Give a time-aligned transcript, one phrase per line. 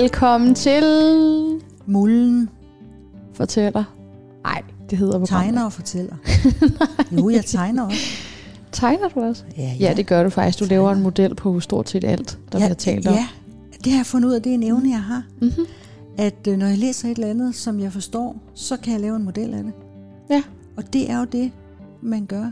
[0.00, 0.82] Velkommen til
[1.86, 2.48] Mullen
[3.34, 3.84] Fortæller.
[4.44, 5.44] Nej, det hedder programmet.
[5.44, 6.16] tegner og fortæller.
[7.12, 7.98] jo, jeg tegner også.
[8.72, 9.44] Tegner du også?
[9.56, 10.58] Ja, Ja, det gør du faktisk.
[10.58, 10.82] Du Tegner.
[10.82, 13.14] laver en model på stort set alt, der ja, bliver talt om.
[13.14, 13.26] Ja,
[13.84, 15.22] det har jeg fundet ud af, det er en evne, jeg har.
[15.40, 15.64] Mm-hmm.
[16.18, 19.16] At øh, når jeg læser et eller andet, som jeg forstår, så kan jeg lave
[19.16, 19.72] en model af det.
[20.30, 20.42] Ja.
[20.76, 21.50] Og det er jo det,
[22.02, 22.50] man gør.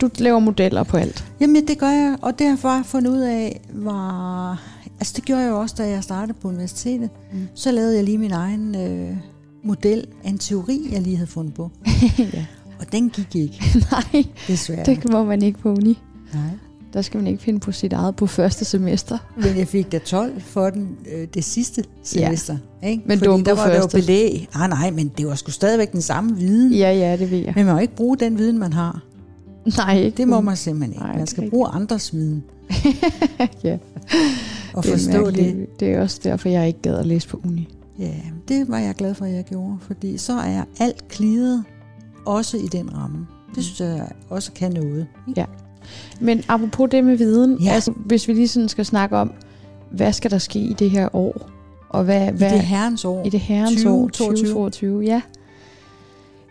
[0.00, 1.24] Du laver modeller på alt.
[1.40, 4.62] Jamen, det gør jeg, og det har jeg bare fundet ud af, var...
[5.00, 7.10] Altså, det gjorde jeg jo også, da jeg startede på universitetet.
[7.32, 7.48] Mm.
[7.54, 9.16] Så lavede jeg lige min egen øh,
[9.64, 11.70] model af en teori, jeg lige havde fundet på.
[12.18, 12.46] ja.
[12.80, 14.84] Og den gik ikke, Nej, desværre.
[14.84, 15.98] det må man ikke på uni.
[16.34, 16.42] Nej.
[16.92, 19.18] Der skal man ikke finde på sit eget på første semester.
[19.42, 22.56] Men jeg fik da 12 for den øh, det sidste semester.
[22.82, 22.88] Ja.
[22.88, 23.02] Ikke?
[23.06, 23.98] Men Fordi der var der jo første.
[23.98, 24.48] belæg.
[24.54, 26.72] Nej, nej, men det var sgu stadigvæk den samme viden.
[26.72, 26.78] Ja.
[26.92, 27.52] Ja, ja, det ved jeg.
[27.56, 29.02] Men man må ikke bruge den viden, man har.
[29.76, 31.02] Nej, ikke Det må man simpelthen ikke.
[31.04, 32.44] Nej, man skal bruge andres viden.
[33.64, 33.78] Ja.
[34.74, 35.66] Og Det forstå det.
[35.80, 37.68] Det er også derfor, jeg ikke gad at læse på uni.
[37.98, 38.14] Ja,
[38.48, 39.76] det var jeg glad for, at jeg gjorde.
[39.80, 41.64] Fordi så er alt klidet
[42.26, 43.26] også i den ramme.
[43.54, 45.06] Det synes jeg også kan noget.
[45.28, 45.46] Ikke?
[46.20, 47.70] Men apropos det med viden, Ja.
[47.70, 49.32] altså, hvis vi lige sådan skal snakke om,
[49.90, 51.50] hvad skal der ske i det her år?
[51.88, 53.24] Og hvad, I hvad, det herrens år.
[53.26, 54.36] i det herrens 20, år 22.
[54.36, 55.02] 2022?
[55.04, 55.20] Ja.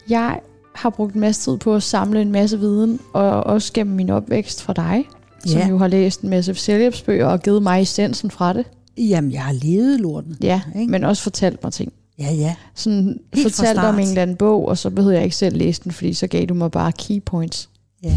[0.09, 0.39] Jeg
[0.75, 4.09] har brugt en masse tid på at samle en masse viden, og også gennem min
[4.09, 5.05] opvækst fra dig,
[5.45, 5.67] som Ja.
[5.67, 8.66] jo har læst en masse selvhjælpsbøger og givet mig essensen fra det.
[8.97, 10.38] Jamen, jeg har levet lorten.
[10.41, 10.91] Ja, Ikke?
[10.91, 11.94] men også fortalt mig ting.
[12.19, 12.55] Ja, ja.
[12.75, 15.81] Sådan fra fortalt om en eller anden bog, og så behøvede jeg ikke selv læse
[15.83, 17.69] den, fordi så gav du mig bare key points.
[18.03, 18.16] ja.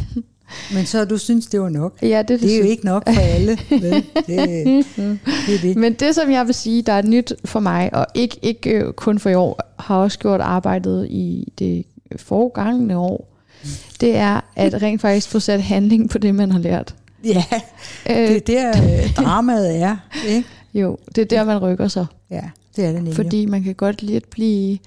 [0.75, 2.03] Men så du synes, det var nok.
[2.03, 3.59] Ja, det, Det er jo ikke nok for alle.
[3.71, 4.05] Vel?
[4.27, 4.85] Det,
[5.47, 5.77] det det.
[5.77, 8.93] Men det, som jeg vil sige, der er nyt for mig, og ikke, ikke øh,
[8.93, 11.85] kun for i år, har også gjort arbejdet i det
[12.17, 13.37] forgangene år,
[14.01, 16.95] det er at rent faktisk få sat handling på det, man har lært.
[17.25, 17.45] Ja,
[18.11, 19.97] Øh, det er der øh, dramaet er.
[20.29, 20.49] Ikke?
[20.81, 22.07] jo, det er der, man rykker sig.
[22.31, 23.15] Ja, det er det nemlig.
[23.15, 24.79] Fordi man kan godt lidt blive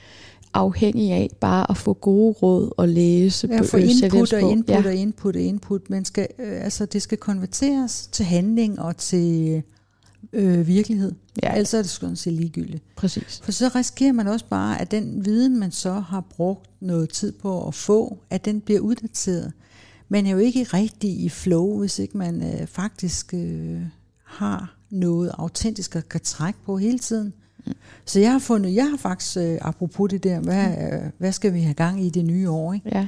[0.53, 4.75] afhængig af bare at få gode råd og læse Ja, få øh, input og input
[4.75, 4.85] ja.
[4.85, 5.90] og input og input.
[5.90, 9.63] Man skal, øh, altså, det skal konverteres til handling og til
[10.34, 11.12] øh, virkelighed.
[11.44, 11.53] Ja.
[11.53, 12.84] Ellers er det sådan set ligegyldigt.
[12.95, 13.41] præcis.
[13.44, 17.31] For så risikerer man også bare, at den viden, man så har brugt noget tid
[17.31, 19.51] på at få, at den bliver uddateret.
[20.09, 23.81] Man er jo ikke rigtig i flow, hvis ikke man øh, faktisk øh,
[24.23, 27.34] har noget autentisk at kan trække på hele tiden.
[27.66, 27.73] Mm.
[28.06, 31.53] Så jeg har fundet, jeg har faktisk, øh, apropos det der, hvad, øh, hvad skal
[31.53, 32.73] vi have gang i i det nye år?
[32.73, 32.90] Ikke?
[32.91, 33.07] Ja.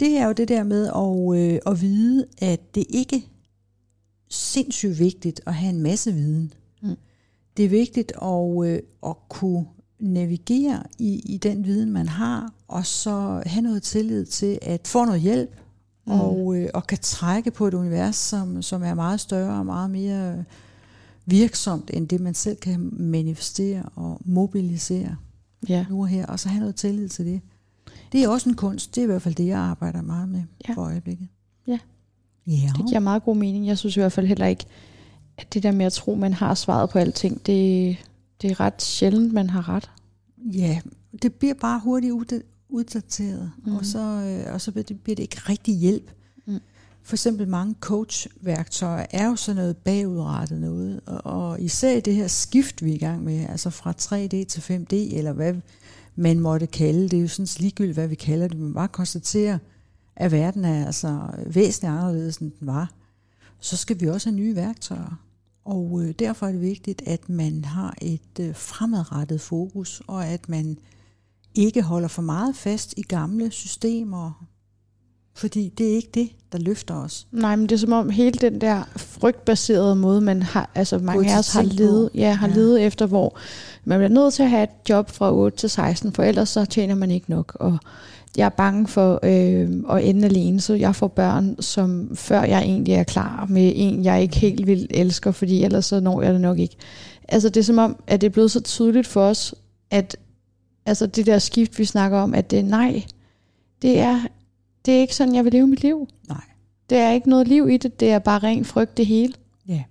[0.00, 3.26] Det er jo det der med at, øh, at vide, at det ikke
[4.30, 6.52] sindssygt vigtigt at have en masse viden.
[6.82, 6.96] Mm.
[7.56, 9.66] Det er vigtigt at, øh, at kunne
[10.00, 15.04] navigere i, i den viden, man har, og så have noget tillid til at få
[15.04, 15.60] noget hjælp,
[16.08, 16.20] Mm.
[16.20, 19.90] og, øh, og kan trække på et univers, som, som er meget større og meget
[19.90, 20.44] mere
[21.26, 25.16] virksomt, end det man selv kan manifestere og mobilisere
[25.68, 25.86] ja.
[25.90, 27.40] nu og her, og så have noget tillid til det.
[28.12, 28.94] Det er også en kunst.
[28.94, 30.74] Det er i hvert fald det, jeg arbejder meget med ja.
[30.74, 31.28] for øjeblikket.
[31.66, 31.78] Ja.
[32.48, 32.70] Ja.
[32.76, 33.66] Det giver meget god mening.
[33.66, 34.64] Jeg synes i hvert fald heller ikke,
[35.38, 37.96] at det der med at tro, man har svaret på alting, det,
[38.42, 39.90] det er ret sjældent, man har ret.
[40.52, 40.80] ja,
[41.22, 43.70] det bliver bare hurtigt ud- uddateret, Mhm.
[43.70, 43.76] mm.
[43.76, 46.10] og, så, øh, og så bliver det, bliver det ikke rigtig hjælp.
[46.46, 46.52] Mm.
[46.52, 46.60] Mm.
[47.02, 52.14] For eksempel mange coachværktøjer er jo sådan noget bagudrettet noget, og, og især i det
[52.14, 55.54] her skift, vi er i gang med, altså fra 3D til 5D, eller hvad
[56.16, 58.88] man måtte kalde det, det er jo sådan ligegyldigt, hvad vi kalder det, men bare
[58.88, 59.60] konstatere, at
[60.26, 62.90] verden er altså væsentligt anderledes, end den var,
[63.60, 65.20] så skal vi også have nye værktøjer.
[65.64, 70.48] Og øh, derfor er det vigtigt, at man har et øh, fremadrettet fokus, og at
[70.48, 70.78] man
[71.54, 74.46] ikke holder for meget fast i gamle systemer,
[75.34, 77.26] fordi det er ikke det, der løfter os.
[77.32, 81.34] Nej, men det er som om hele den der frygtbaserede måde, man har, altså mange
[81.34, 82.86] af os har levet, ja, har Ja.
[82.86, 83.38] efter, hvor
[83.84, 86.64] man bliver nødt til at have et job fra 8 til 16, for ellers så
[86.64, 87.56] tjener man ikke nok.
[87.60, 87.78] Og
[88.36, 92.62] jeg er bange for øh, at ende alene, så jeg får børn, som før jeg
[92.62, 96.32] egentlig er klar med en, jeg ikke helt vil elsker, fordi ellers så når jeg
[96.32, 96.76] det nok ikke.
[97.28, 99.54] Altså det er som om, at det er blevet så tydeligt for os,
[99.90, 100.16] at
[100.86, 103.02] altså det der skift, vi snakker om, at det er nej,
[103.82, 104.20] det er,
[104.86, 106.08] det er ikke sådan, jeg vil leve mit liv.
[106.28, 106.40] Nej.
[106.90, 109.32] Det er ikke noget liv i det, det er bare ren frygt det hele.
[109.68, 109.82] Ja.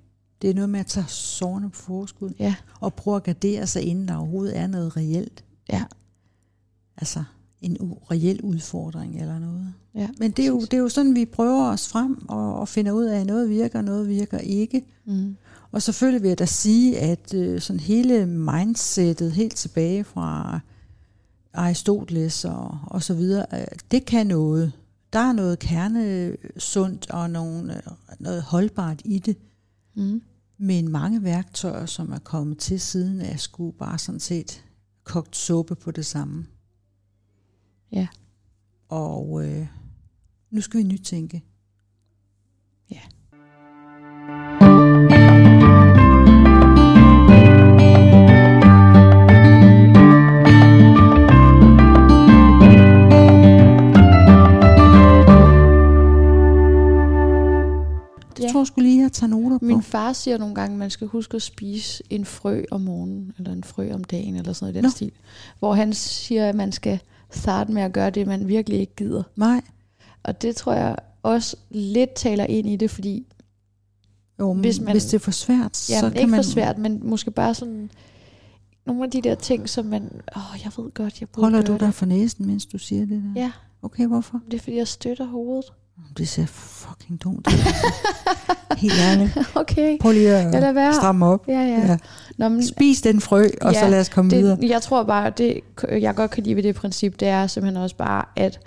[0.42, 2.56] Det er noget med at tage sårene på forskud, Ja.
[2.80, 5.44] og prøve at gardere sig, inden der overhovedet er noget reelt.
[5.72, 5.84] Ja.
[6.98, 7.24] Altså
[7.62, 7.78] en
[8.12, 9.74] reel udfordring eller noget.
[9.96, 12.68] Ja, Men det er, jo, det er jo sådan, vi prøver os frem og, og
[12.68, 14.86] finder ud af, at noget virker, noget virker ikke.
[15.06, 15.36] Mm.
[15.72, 20.60] Og selvfølgelig vil jeg da sige, at øh, sådan hele mindsetet helt tilbage fra
[21.54, 24.72] Aristoteles og, og så videre, øh, det kan noget.
[25.14, 27.82] Der er noget kernesundt og nogle, øh,
[28.20, 29.38] noget holdbart i det.
[29.96, 30.22] Mm.
[30.58, 34.64] Men mange værktøjer, som er kommet til siden, er sgu bare sådan set
[35.04, 36.46] kogt suppe på det samme.
[37.92, 38.08] Ja.
[38.90, 39.68] Og øh,
[40.50, 41.44] nu skal vi nytænke.
[42.92, 43.00] Ja.
[58.52, 59.66] Tror jeg skulle lige, at tage noter på.
[59.66, 63.34] Min far siger nogle gange, at man skal huske at spise en frø om morgenen,
[63.38, 64.90] eller en frø om dagen, eller sådan noget i den Nå.
[64.90, 65.12] stil.
[65.60, 67.00] Hvor han siger, at man skal
[67.32, 69.24] starte med at gøre det, man virkelig ikke gider.
[69.36, 69.62] Nej.
[70.24, 73.26] Og det tror jeg også lidt taler ind i det, fordi
[74.40, 76.38] Jo, Hvis man- hvis det er for svært, ja, så kan ikke man...
[76.44, 77.90] for svært, men måske bare sådan
[78.86, 80.04] nogle af de der ting, som man,
[80.36, 83.24] åh, jeg ved godt, jeg burde Holder du dig for næsen, mens du siger det
[83.36, 83.42] der?
[83.42, 83.52] Ja,
[83.82, 84.42] Okay, hvorfor?
[84.52, 85.66] det er fordi, jeg støtter hovedet.
[86.18, 87.54] Det ser fucking dumt ud.
[88.78, 89.38] Helt ærligt.
[89.56, 90.94] Okay, Prøv lige at være.
[90.94, 91.48] stramme op.
[91.48, 91.86] Ja, ja.
[91.88, 91.98] Ja.
[92.38, 94.58] Nå, men Spis den frø, og Ja, så lad os komme videre.
[94.62, 95.60] det, jeg tror bare, det
[95.92, 98.60] jeg godt kan lide ved det princip, det er simpelthen også bare, at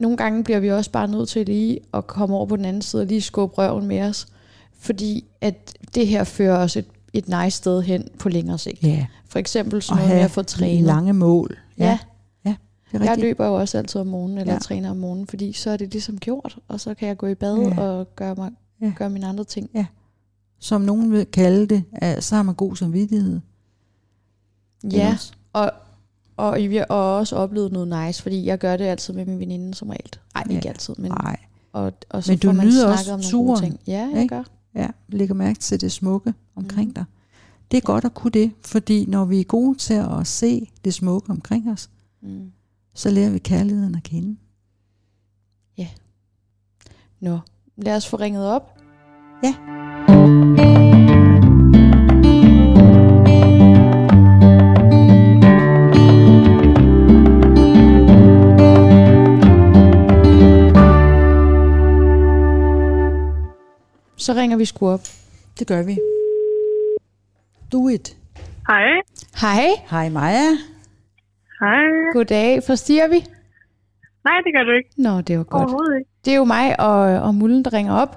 [0.00, 2.82] nogle gange bliver vi også bare nødt til lige at komme over på den anden
[2.82, 4.26] side og lige skubbe røven med os.
[4.80, 8.82] Fordi at det her fører os et, et nice sted hen på længere sigt.
[8.82, 10.82] Ja, For eksempel sådan noget med at få trænet.
[10.84, 11.56] lange mål.
[11.78, 11.98] Ja, ja
[12.92, 14.56] det er jeg løber jo også altid om morgenen, eller Ja.
[14.56, 14.60] ja.
[14.60, 17.34] træner om morgenen, fordi så er det ligesom gjort, og så kan jeg gå i
[17.34, 17.68] bad Ja.
[17.68, 17.80] ja.
[17.80, 18.50] og gøre, mig,
[18.80, 18.86] Ja.
[18.86, 18.92] ja.
[18.96, 19.70] gøre mine andre ting.
[20.58, 23.40] Som nogen vil kalde det, er, så har man god samvittighed.
[24.84, 25.16] Ikke Ja,
[25.52, 25.70] og,
[26.36, 29.74] og, I- og også oplevet noget nice, fordi jeg gør det altid med min veninde
[29.74, 30.10] som regel.
[30.34, 30.68] Nej, ikke Ja.
[30.70, 31.36] altid, men Nej,
[31.72, 33.80] Og, og så Men du får man nyder også om nogle turen, ting.
[33.86, 34.34] Ja, jeg ikke?
[34.34, 34.42] gør.
[34.74, 36.94] ja, lægger mærke til det smukke omkring Mhm.
[36.94, 37.04] dig.
[37.70, 40.94] Det er godt at kunne det, fordi når vi er gode til at se det
[40.94, 41.90] smukke omkring os,
[42.22, 42.52] Mm.
[42.98, 44.36] Så lærer vi kærligheden at kende.
[47.20, 47.38] Nå,
[47.76, 48.78] lad os få ringet op.
[49.42, 49.54] Ja.
[64.16, 65.00] Så ringer vi sgu op.
[65.58, 65.98] Det gør vi.
[67.72, 68.16] Do it.
[68.68, 68.82] Hej.
[69.40, 70.77] Hej, Hej Maja.
[71.60, 71.84] Hej.
[72.16, 72.50] goddag.
[72.66, 73.20] Forstyrrer vi?
[74.28, 74.90] Nej, det gør du ikke.
[75.06, 75.62] Nå, det var godt.
[75.62, 76.10] Overhovedet ikke.
[76.24, 78.12] Det er jo mig og, og Mullen, der ringer op.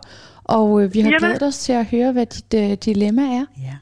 [0.55, 1.19] Og øh, vi har Jamen.
[1.23, 3.45] glædet os til at høre, hvad dit øh, dilemma er.
[3.67, 3.75] Ja.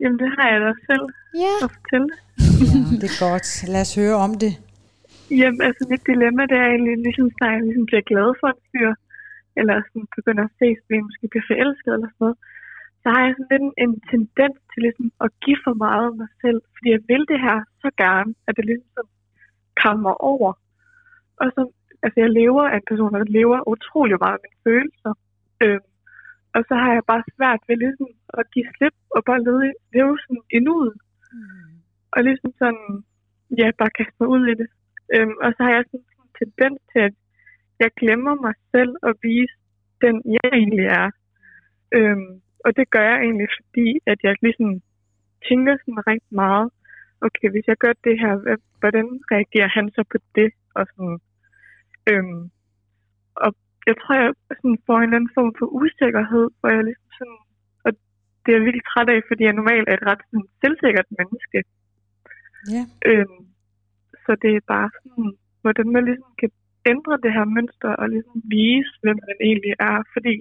[0.00, 1.04] Jamen, det har jeg da selv
[1.44, 1.54] Ja.
[1.64, 2.08] at fortælle.
[2.70, 3.48] ja, det er godt.
[3.74, 4.52] Lad os høre om det.
[5.40, 8.60] Jamen, altså mit dilemma, det er egentlig ligesom, når jeg ligesom bliver glad for en
[8.70, 8.90] fyr,
[9.60, 12.38] eller sådan begynder at ses, fordi jeg måske bliver forelsket eller sådan noget,
[13.02, 16.16] så har jeg sådan lidt en, en tendens til ligesom at give for meget af
[16.22, 19.06] mig selv, fordi jeg vil det her så gerne, at det ligesom
[19.84, 20.52] kommer over.
[21.40, 21.62] Og så,
[22.04, 25.12] altså jeg lever af en person, der lever utrolig meget af mine følelser.
[25.62, 25.90] Øhm,
[26.54, 30.18] og så har jeg bare svært ved ligesom at give slip og bare leve, leve
[30.22, 30.94] sådan i nuet.
[32.14, 32.86] Og ligesom sådan,
[33.58, 34.68] ja, bare kaste mig ud i det.
[35.14, 37.14] Øhm, og så har jeg sådan en tendens til, at
[37.82, 39.56] jeg glemmer mig selv og vise
[40.04, 41.08] den, jeg egentlig er.
[41.96, 42.32] Øhm,
[42.64, 44.70] og det gør jeg egentlig, fordi at jeg ligesom
[45.48, 46.68] tænker sådan rigtig meget,
[47.26, 48.32] okay, hvis jeg gør det her,
[48.80, 50.50] hvordan reagerer han så på det?
[50.78, 51.18] Og sådan,
[52.10, 52.42] øhm,
[53.44, 53.50] og
[53.88, 57.40] jeg tror, jeg sådan får en eller anden form for usikkerhed, hvor jeg ligesom sådan,
[57.84, 57.90] og
[58.42, 61.58] det er jeg virkelig træt af, fordi jeg normalt er et ret sådan, selvsikkert menneske.
[62.74, 62.82] Ja.
[63.10, 63.40] Øhm,
[64.24, 65.28] så det er bare sådan,
[65.62, 66.50] hvordan man ligesom kan
[66.92, 69.96] ændre det her mønster og ligesom vise, hvem man egentlig er.
[70.14, 70.34] Fordi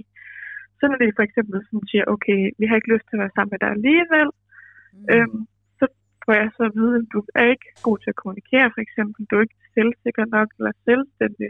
[0.80, 3.36] så når det for eksempel sådan siger, okay, vi har ikke lyst til at være
[3.36, 5.06] sammen med dig alligevel, mm.
[5.14, 5.40] øhm,
[5.80, 5.86] så
[6.24, 9.20] får jeg så at vide, at du er ikke god til at kommunikere, for eksempel.
[9.30, 11.50] Du er ikke selvsikker nok eller selvstændig.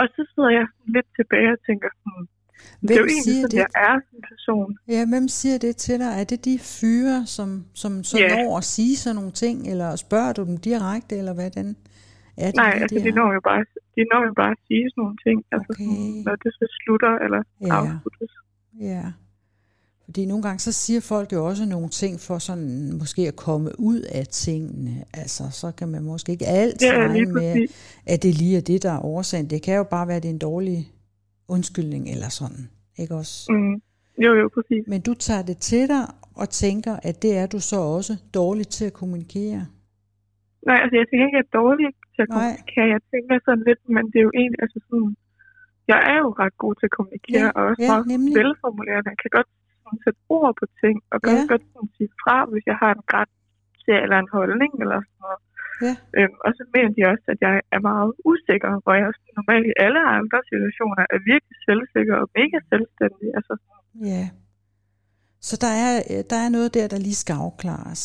[0.00, 2.24] Og så sidder jeg lidt tilbage og tænker sådan,
[2.86, 3.62] det er jo Hvem egentlig siger sådan, det?
[3.64, 4.70] jeg er som person.
[4.94, 6.10] Ja, hvem siger det til dig?
[6.20, 7.48] Er det de fyre, som,
[7.82, 8.28] som så Ja.
[8.34, 11.66] når at sige sådan nogle ting, eller spørger du dem direkte, eller hvordan
[12.44, 12.56] er det?
[12.64, 13.18] Nej, altså det de er?
[13.20, 13.62] når jo bare,
[13.96, 15.84] de når jo bare at sige sådan nogle ting, altså Okay.
[15.84, 17.74] sådan, når det så slutter eller Ja.
[17.78, 18.32] afsluttes.
[18.80, 19.12] Ja.
[20.04, 23.70] Fordi nogle gange så siger folk jo også nogle ting for sådan måske at komme
[23.78, 25.04] ud af tingene.
[25.14, 27.68] Altså, så kan man måske ikke altid Ja, regne med,
[28.06, 29.50] at det lige er det, der er årsagen.
[29.50, 30.92] Det kan jo bare være, at det er en dårlig
[31.48, 32.68] undskyldning eller sådan.
[32.98, 33.52] Ikke også?
[33.52, 33.74] Mm.
[34.24, 34.82] Jo, jo, præcis.
[34.86, 36.04] Men du tager det til dig
[36.34, 39.66] og tænker, at det er du så også dårlig til at kommunikere.
[40.66, 42.38] Nej, altså jeg tænker ikke, at jeg er dårlig til at Nej.
[42.38, 42.86] kommunikere.
[42.94, 45.16] Jeg tænker sådan lidt, men det er jo egentlig, altså sådan,
[45.92, 48.32] jeg er jo ret god til at kommunikere, Ja, og også ja, meget nemlig.
[48.40, 49.08] velformulerende.
[49.14, 49.50] Jeg kan godt
[49.82, 51.44] sådan, sætte ord på ting, og kan Ja.
[51.52, 53.32] godt sådan, sige fra, hvis jeg har en ret
[53.84, 55.40] til, eller en holdning, eller sådan noget.
[55.86, 55.94] Ja.
[56.18, 59.66] Øhm, og så mener de også, at jeg er meget usikker, hvor jeg også normalt
[59.72, 63.28] i alle andre situationer er virkelig selvsikker og mega selvstændig.
[63.38, 63.54] Altså,
[64.12, 64.24] Ja.
[65.48, 68.02] Så der er, øh, der er noget der, der lige skal afklares.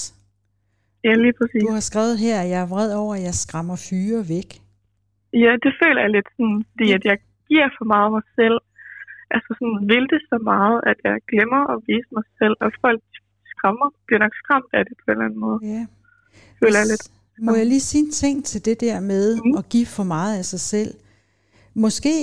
[1.04, 1.64] Ja, lige præcis.
[1.68, 4.50] Du har skrevet her, at jeg er vred over, at jeg skræmmer fyre væk.
[5.44, 7.18] Ja, det føler jeg lidt sådan, fordi at jeg
[7.51, 8.58] giver for meget af mig selv.
[9.36, 13.01] Altså sådan, vil det så meget, at jeg glemmer at vise mig selv, og folk
[13.53, 15.60] skræmmer, bliver nok skræmt af det på en eller anden måde.
[15.74, 15.81] Ja.
[16.62, 17.05] Føler jeg lidt.
[17.46, 19.58] Må jeg lige sige en ting til det der med Mm.
[19.60, 20.91] at give for meget af sig selv?
[21.86, 22.13] Måske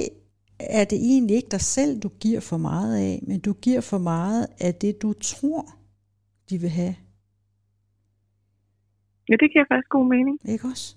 [0.60, 3.98] er det egentlig ikke dig selv, du giver for meget af, men du giver for
[3.98, 5.62] meget af det, du tror,
[6.50, 6.94] de vil have.
[9.28, 10.36] Ja, det giver faktisk god mening.
[10.54, 10.96] Ikke også?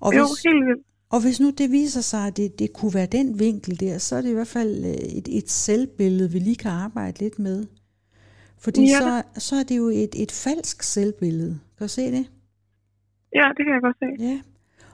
[0.00, 0.86] Og Jo, hvis, helt vildt.
[1.14, 4.16] Og hvis nu det viser sig, at det, det kunne være den vinkel der, så
[4.16, 7.66] er det i hvert fald øh, et, et selvbillede, vi lige kan arbejde lidt med.
[8.58, 8.98] Fordi Ja.
[8.98, 11.58] så, så er det jo et, et falsk selvbillede.
[11.78, 12.30] Kan du se det?
[13.34, 14.24] Ja, det kan jeg godt se.
[14.24, 14.40] Ja.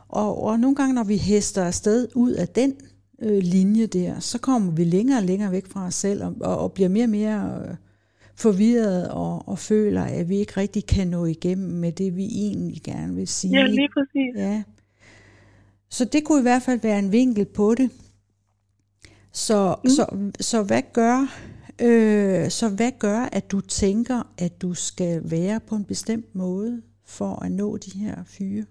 [0.09, 2.75] Og, og nogle gange, når vi hester afsted ud af den
[3.23, 6.59] øh, linje der, så kommer vi længere og længere væk fra os selv, og, og,
[6.59, 7.75] og bliver mere og mere øh,
[8.37, 12.81] forvirret og, og føler, at vi ikke rigtig kan nå igennem med det, vi egentlig
[12.85, 13.59] gerne vil sige.
[13.61, 14.35] Ja, lige præcis.
[14.37, 14.62] Ja.
[15.91, 17.89] Så det kunne i hvert fald være en vinkel på det.
[19.33, 19.89] Så, mm.
[19.89, 20.05] så,
[20.41, 21.19] så hvad gør
[21.87, 26.83] øh, så hvad gør, at du tænker, at du skal være på en bestemt måde
[27.17, 28.65] for at nå de her fyre?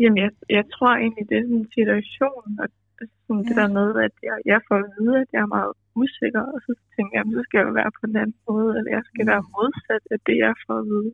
[0.00, 2.68] Jamen, jeg, jeg tror egentlig, det er sådan en situation, og
[3.00, 3.48] altså sådan ja.
[3.48, 5.72] det der med, at jeg, jeg får at vide, at jeg er meget
[6.02, 8.90] usikker, og så tænker jeg, jamen, så skal jeg være på en anden måde, eller
[8.96, 9.30] jeg skal Mm.
[9.32, 11.10] være modsat af det, jeg får at vide.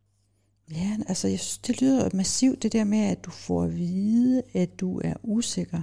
[0.71, 4.43] Ja, altså jeg synes, det lyder massivt, det der med, at du får at vide,
[4.55, 5.83] at du er usikker.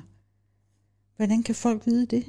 [1.18, 2.24] Hvordan kan folk vide det?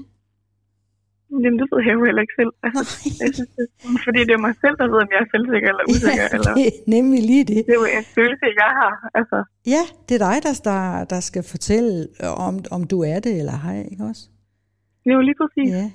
[1.30, 2.52] Jamen, det ved jeg jo heller ikke selv.
[2.66, 2.84] Altså,
[3.22, 5.68] jeg synes, det, er fordi det er mig selv, der ved, om jeg er selvsikker
[5.72, 7.56] eller usikker, ja, eller det er nemlig lige det.
[7.66, 8.92] det er jo en følelse, jeg har.
[9.18, 9.38] Altså,
[9.74, 12.08] Ja, det er dig, der, der, der skal fortælle,
[12.46, 14.24] om, om du er det eller ej, ikke også?
[15.04, 15.70] det er jo lige præcis.
[15.78, 15.90] Ja.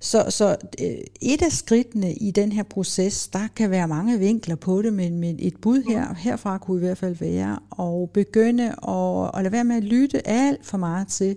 [0.00, 4.56] Så, så øh, et af skridtene i den her proces, der kan være mange vinkler
[4.56, 8.64] på det, men, men et bud her, herfra kunne i hvert fald være at begynde
[8.64, 11.36] at, at lade være med at lytte alt for meget til,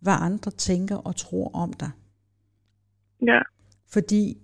[0.00, 1.90] hvad andre tænker og tror om dig.
[3.26, 3.38] Ja,
[3.88, 4.38] Fordi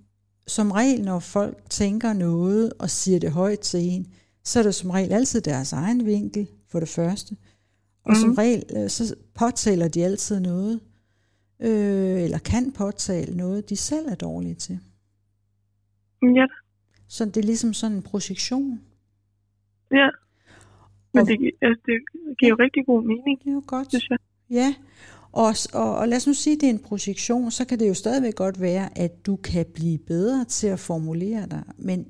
[0.47, 4.07] som regel, når folk tænker noget og siger det højt til en,
[4.45, 7.37] så er det som regel altid deres egen vinkel, for det første.
[8.05, 8.15] Og mm.
[8.15, 10.81] som regel, øh, så påtaler de altid noget,
[11.61, 14.79] øh, eller kan påtale noget, de selv er dårlige til.
[16.23, 16.47] ja,
[17.09, 18.81] Så det er ligesom sådan en projektion.
[19.91, 20.09] ja.
[21.15, 21.99] Men Og- det, altså, det
[22.39, 23.89] giver jo rigtig god mening, Det er jo godt.
[23.89, 24.19] synes jeg.
[24.51, 24.75] Ja,
[25.33, 27.89] og, og, og lad os nu sige, at det er en projektion, så kan det
[27.89, 31.63] jo stadigvæk godt være, at du kan blive bedre til at formulere dig.
[31.79, 32.09] Men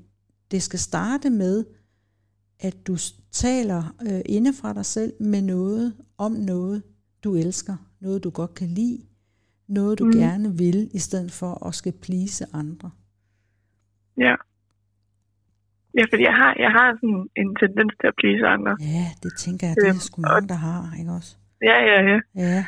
[0.50, 1.64] det skal starte med,
[2.60, 2.96] at du
[3.32, 6.82] taler øh, inde fra dig selv med noget om noget,
[7.24, 9.02] du elsker, noget du godt kan lide,
[9.78, 10.12] noget du mm.
[10.12, 12.90] Gerne vil, i stedet for at skal please andre.
[14.26, 14.34] Ja.
[15.98, 18.72] Ja, fordi jeg har, jeg har sådan en tendens til at please andre.
[18.96, 21.32] Ja, det tænker jeg, det er Øhm, sgu mange, der har, ikke også?
[21.68, 22.18] Ja, ja, ja.
[22.46, 22.62] Ja,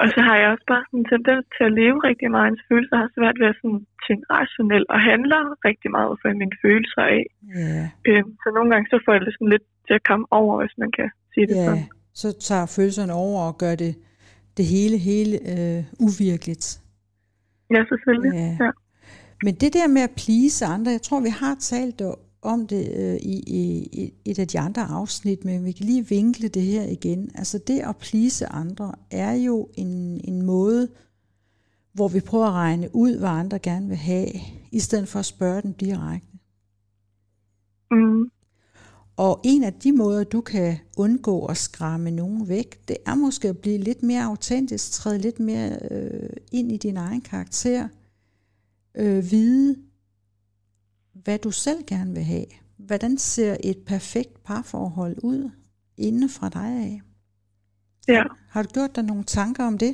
[0.00, 2.50] Og så har jeg også bare sådan en tendens til at leve rigtig meget af
[2.52, 2.94] ens følelser.
[2.96, 7.04] Jeg har svært ved at sådan tænke rationelt og handler rigtig meget for mine følelser
[7.18, 7.24] af.
[7.62, 10.52] ja, Øhm, så nogle gange så får jeg det sådan lidt til at komme over,
[10.62, 11.66] hvis man kan sige det ja.
[11.68, 11.86] sådan.
[12.20, 13.92] Så tager følelserne over og gør det,
[14.56, 16.80] det hele, hele øh, uvirkeligt.
[17.70, 18.32] Ja, selvfølgelig.
[18.32, 18.64] Ja.
[18.64, 18.70] Ja.
[19.42, 22.02] Men det der med at please andre, jeg tror, vi har talt
[22.42, 26.08] om det øh, i, i, i et af de andre afsnit, men vi kan lige
[26.08, 27.30] vinkle det her igen.
[27.34, 30.88] Altså det at please andre er jo en, en måde,
[31.92, 34.28] hvor vi prøver at regne ud, hvad andre gerne vil have,
[34.72, 36.26] i stedet for at spørge dem direkte.
[37.90, 38.30] Mm,
[39.26, 43.48] Og en af de måder, du kan undgå at skræmme nogen væk, det er måske
[43.48, 47.88] at blive lidt mere autentisk, træde lidt mere øh, ind i din egen karakter,
[49.00, 49.76] øh, vide,
[51.24, 52.46] hvad du selv gerne vil have.
[52.78, 55.50] Hvordan ser et perfekt parforhold ud
[55.98, 57.00] inden fra dig af?
[58.08, 58.24] ja.
[58.50, 59.92] Har du gjort dig nogle tanker om det?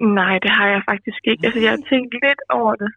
[0.00, 1.46] Nej, det har jeg faktisk ikke.
[1.46, 2.90] Altså, jeg har tænkt lidt over det.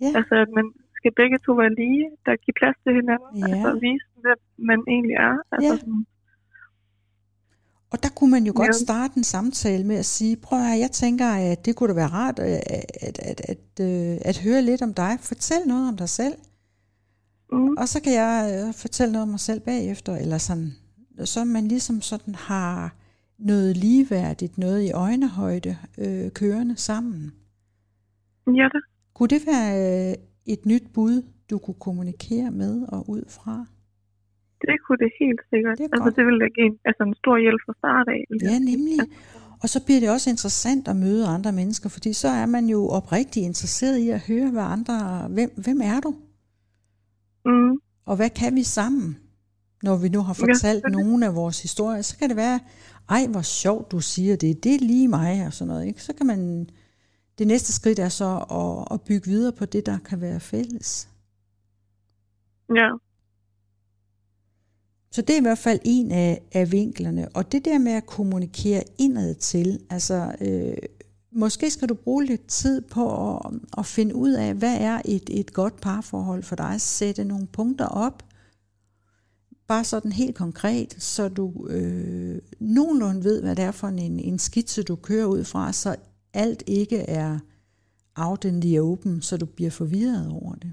[0.00, 0.10] Ja.
[0.18, 0.66] Altså, man
[0.98, 3.32] skal begge to være lige, der giver plads til hinanden.
[3.38, 3.44] Ja.
[3.52, 4.40] Altså, vise, hvem
[4.70, 5.34] man egentlig er.
[5.52, 5.76] Altså, Ja.
[5.80, 6.06] sådan,
[7.92, 8.84] Og der kunne man jo godt Ja.
[8.86, 12.12] starte en samtale med at sige, prøv at jeg tænker, at det kunne da være
[12.20, 12.60] rart at,
[13.06, 15.12] at, at, at, øh, at høre lidt om dig.
[15.20, 16.34] Fortæl noget om dig selv.
[17.52, 18.34] mm, Og så kan jeg
[18.68, 20.72] øh, fortælle noget om mig selv bagefter, eller sådan,
[21.24, 22.94] så man ligesom sådan har
[23.38, 27.32] noget ligeværdigt, noget i øjnehøjde øh, kørende sammen.
[28.46, 28.82] ja, det.
[29.14, 29.70] Kunne det være
[30.10, 30.14] øh,
[30.48, 33.66] et nyt bud, du kunne kommunikere med og ud fra?
[34.60, 35.78] Det kunne det helt sikkert.
[35.78, 36.16] Det altså, godt.
[36.16, 38.22] det ville da give en, altså, en stor hjælp fra start af.
[38.50, 38.98] Ja, nemlig.
[39.62, 42.88] Og så bliver det også interessant at møde andre mennesker, fordi så er man jo
[42.88, 44.94] oprigtigt interesseret i at høre, hvad andre,
[45.28, 46.14] hvem, hvem er du?
[47.44, 47.74] Mm.
[48.06, 49.18] Og hvad kan vi sammen?
[49.82, 52.60] Når vi nu har fortalt ja, nogle af vores historier, så kan det være,
[53.10, 55.86] ej hvor sjovt du siger det, det er lige mig og sådan noget.
[55.86, 56.02] Ikke?
[56.02, 56.68] Så kan man,
[57.38, 61.08] det næste skridt er så at, at bygge videre på det, der kan være fælles.
[62.74, 62.90] Ja.
[65.10, 67.28] Så det er i hvert fald en af, af vinklerne.
[67.28, 70.76] Og det der med at kommunikere indad til, altså øh,
[71.32, 75.30] måske skal du bruge lidt tid på at, at finde ud af, hvad er et,
[75.30, 76.80] et godt parforhold for dig.
[76.80, 78.22] Sætte nogle punkter op,
[79.68, 84.38] bare sådan helt konkret, så du øh, nogenlunde ved, hvad det er for en, en
[84.38, 85.96] skitse, du kører ud fra, så
[86.34, 87.38] alt ikke er
[88.16, 90.72] out in the open, så du bliver forvirret over det.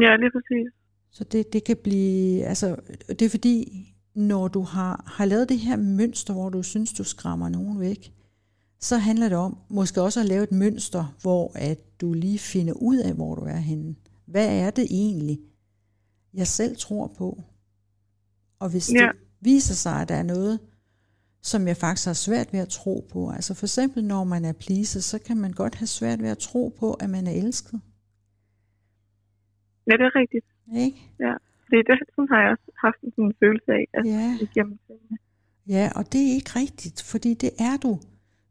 [0.00, 0.72] Ja, lige præcis.
[1.10, 2.76] Så det, det kan blive, altså,
[3.08, 7.04] det er fordi, når du har, har lavet det her mønster, hvor du synes, du
[7.04, 8.12] skræmmer nogen væk,
[8.80, 12.72] så handler det om måske også at lave et mønster, hvor at du lige finder
[12.72, 13.94] ud af, hvor du er henne.
[14.26, 15.40] Hvad er det egentlig,
[16.34, 17.42] jeg selv tror på?
[18.58, 18.98] Og hvis ja.
[18.98, 20.60] det viser sig, at der er noget,
[21.50, 24.52] som jeg faktisk har svært ved at tro på, altså for eksempel når man er
[24.52, 27.80] pleaser, så kan man godt have svært ved at tro på, at man er elsket.
[29.86, 30.46] Ja, det er rigtigt.
[30.76, 30.98] Ikke?
[31.20, 31.34] Ja,
[31.70, 34.38] det, det sådan har jeg også haft en sådan følelse af, altså, Ja.
[34.40, 34.78] igennem.
[35.68, 38.00] Ja, og det er ikke rigtigt, fordi det er du.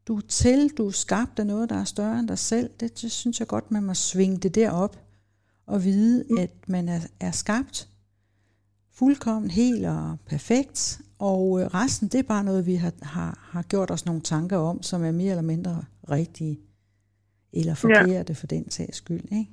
[0.08, 2.70] Du er til, du er skabt af noget, der er større end dig selv.
[2.80, 4.96] Det, det synes jeg godt, man må svinge det derop
[5.66, 7.88] og vide, at man er, er skabt
[8.92, 11.00] fuldkommen, helt og perfekt.
[11.18, 14.56] Og øh, resten, det er bare noget, vi har, har, har gjort os nogle tanker
[14.56, 16.60] om, som er mere eller mindre rigtige.
[17.52, 18.34] Eller forkerte ja.
[18.34, 19.32] for den sags skyld.
[19.32, 19.50] Ikke?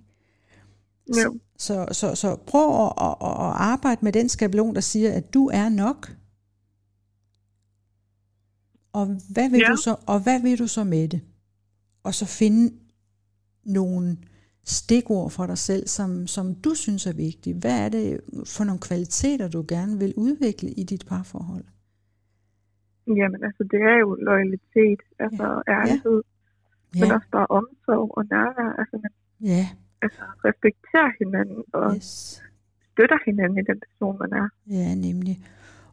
[1.08, 1.40] Jo.
[1.58, 5.48] Så, så, så prøv at, at, at arbejde med den skabelon, der siger, at du
[5.54, 6.16] er nok.
[8.94, 9.68] Og hvad vil, Ja.
[9.72, 11.22] du så, og hvad vil du så med det?
[12.04, 12.74] Og så finde
[13.64, 14.18] nogle
[14.64, 17.60] stikord for dig selv, som, som du synes er vigtige.
[17.60, 18.22] Hvad er det
[18.56, 21.64] for nogle kvaliteter, du gerne vil udvikle i dit parforhold?
[23.08, 25.74] Jamen, altså, det er jo loyalitet, altså ja.
[25.74, 26.22] ærlighed,
[26.96, 27.00] ja.
[27.00, 28.72] men også bare omsorg og nærvær.
[28.80, 29.66] Altså, man ja,
[30.02, 32.44] altså, respekterer hinanden og yes.
[32.92, 34.48] støtter hinanden i den person, man er.
[34.78, 35.36] ja, nemlig.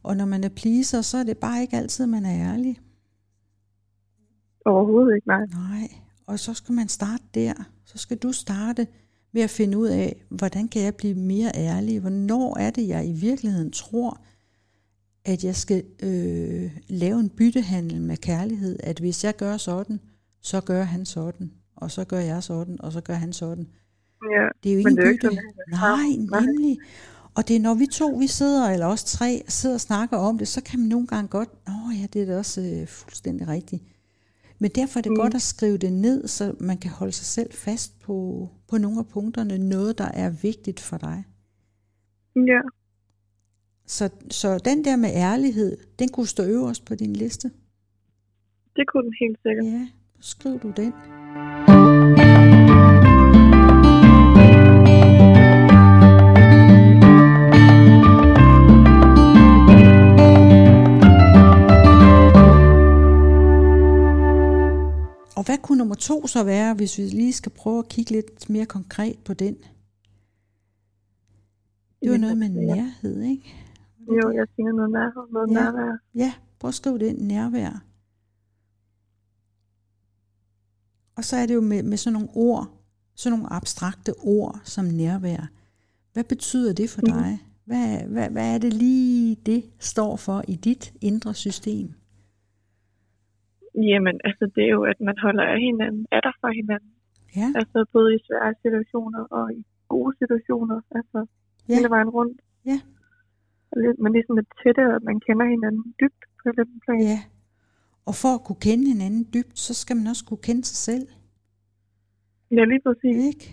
[0.03, 2.81] Og når man er pleaser, så er det bare ikke altid, man er ærlig.
[4.65, 5.45] Overhovedet ikke, nej.
[5.47, 5.89] Nej,
[6.29, 7.55] og så skal man starte der.
[7.85, 8.87] Så skal du starte
[9.33, 12.01] med at finde ud af, hvordan kan jeg blive mere ærlig?
[12.01, 14.21] Hvornår er det, jeg i virkeligheden tror,
[15.25, 18.77] at jeg skal øh, lave en byttehandel med kærlighed?
[18.83, 20.01] At hvis jeg gør sådan,
[20.43, 23.69] så gør han sådan, og så gør jeg sådan, og så gør han sådan.
[24.23, 24.49] Ja.
[24.63, 25.31] Det er jo ikke en bytte.
[25.71, 26.07] Nej,
[26.41, 26.79] nemlig.
[27.35, 30.39] Og det er når vi to, vi sidder, eller også tre, sidder og snakker om
[30.39, 33.49] det, så kan man nogle gange godt, åh ja, det er da også øh, fuldstændig
[33.49, 33.83] rigtigt.
[34.59, 35.17] Men derfor er det mm.
[35.17, 38.99] godt at skrive det ned, så man kan holde sig selv fast på, på nogle
[38.99, 41.25] af punkterne, noget der er vigtigt for dig.
[42.37, 42.61] Ja,
[43.87, 47.51] Så, så den der med ærlighed, den kunne stå øverst på din liste.
[48.77, 49.65] det kunne den helt sikkert.
[49.65, 49.89] Ja,
[50.21, 50.93] skriv du den.
[65.69, 69.19] Kunne nummer to så være, hvis vi lige skal prøve at kigge lidt mere konkret
[69.25, 69.55] på den?
[72.03, 73.55] Det var noget med nærhed, ikke?
[74.09, 75.55] Jo, jeg tænker noget nærhed, noget Ja.
[75.55, 75.97] nærvær.
[76.15, 77.85] Ja, prøv at skrive det nærvær.
[81.17, 82.71] Og så er det jo med, med sådan nogle ord,
[83.15, 85.47] sådan nogle abstrakte ord som nærvær.
[86.13, 87.13] Hvad betyder det for Mhm.
[87.13, 87.39] dig?
[87.65, 91.93] Hvad, hvad, hvad er det lige, det står for i dit indre system?
[93.91, 96.93] Jamen, altså, det er jo, at man holder af hinanden, er der for hinanden.
[97.41, 99.63] Ja, Altså, både i svære situationer og i
[99.95, 100.79] gode situationer.
[100.99, 101.19] Altså,
[101.69, 101.75] Ja.
[101.75, 102.41] hele vejen rundt.
[102.71, 102.79] Ja.
[104.03, 107.01] Men ligesom et tætte, at man kender hinanden dybt på andet plan.
[107.13, 107.19] ja.
[108.09, 111.07] Og for at kunne kende hinanden dybt, så skal man også kunne kende sig selv.
[112.51, 113.17] Ja, lige præcis.
[113.31, 113.45] Ikke?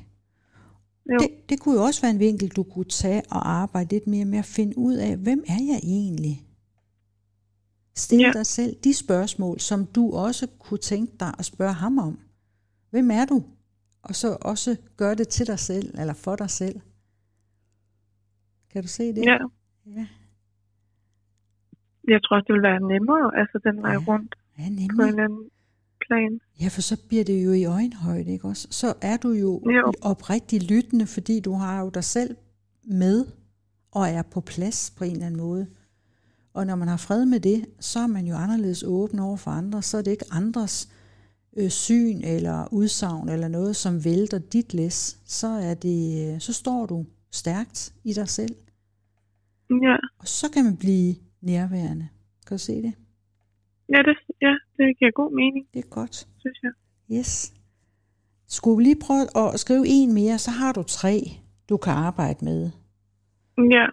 [1.13, 1.17] Jo.
[1.21, 4.25] Det, det kunne jo også være en vinkel, du kunne tage og arbejde lidt mere
[4.25, 6.35] med at finde ud af, hvem er jeg egentlig?
[7.95, 8.31] Stil Ja.
[8.33, 12.19] dig selv de spørgsmål, som du også kunne tænke dig at spørge ham om.
[12.89, 13.43] Hvem er du?
[14.01, 16.79] Og så også gør det til dig selv, eller for dig selv.
[18.69, 19.17] Kan du se det?
[19.25, 19.37] Ja.
[19.85, 20.07] Ja,
[22.07, 23.97] Jeg tror også, det vil være nemmere, altså den vej Ja.
[23.97, 25.07] rundt ja på en nemlig.
[25.07, 25.49] eller anden
[26.07, 26.39] plan.
[26.61, 28.67] Ja, for så bliver det jo i øjenhøjde, ikke også?
[28.71, 29.93] Så er du jo, Jo.
[30.01, 32.35] oprigtigt lyttende, fordi du har jo dig selv
[32.83, 33.25] med,
[33.91, 35.67] og er på plads på en eller anden måde.
[36.55, 39.51] Og når man har fred med det, så er man jo anderledes åben over for
[39.51, 39.81] andre.
[39.81, 40.89] Så er det ikke andres
[41.57, 45.19] øh, syn eller udsagn eller noget, som vælter dit læs.
[45.25, 48.55] Så, er det, øh, så står du stærkt i dig selv.
[49.69, 49.95] Ja.
[50.19, 52.07] Og så kan man blive nærværende.
[52.47, 52.93] Kan du se det?
[53.89, 56.27] Ja, det, ja, det giver god mening, Det er godt.
[56.37, 56.71] synes jeg.
[57.17, 57.53] Yes.
[58.47, 61.31] Skulle vi lige prøve at skrive en mere, så har du tre,
[61.69, 62.71] du kan arbejde med.
[63.57, 63.85] Ja.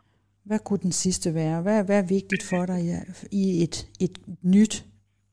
[0.45, 1.63] Hvad kunne den sidste være?
[1.63, 3.01] Hvad, hvad er vigtigt for dig ja,
[3.33, 4.85] i et, et nyt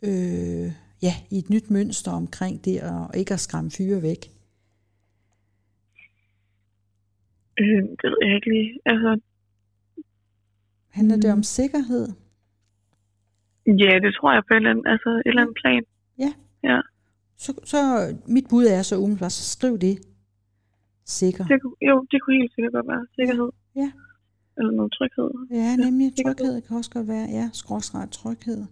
[0.01, 0.67] øh,
[1.01, 4.31] ja, i et nyt mønster omkring det, og ikke at skræmme fyre væk?
[7.59, 8.79] Øh, det ved jeg ikke lige.
[8.85, 9.19] Altså,
[10.89, 11.37] Handler det Mm.
[11.37, 12.07] om sikkerhed?
[13.67, 15.83] ja, det tror jeg på et eller andet, altså et eller andet plan.
[16.23, 16.31] Ja.
[16.63, 16.79] Ja.
[17.37, 17.77] Så, så
[18.27, 19.99] mit bud er så umiddelbart, så skriv det.
[21.05, 21.43] Sikker.
[21.45, 23.49] Det, kunne- jo, det kunne helt sikkert godt være sikkerhed.
[23.75, 23.91] Ja.
[24.59, 25.29] Eller noget tryghed.
[25.51, 28.65] Ja, nemlig tryghed kan også godt være, ja, skråstret tryghed.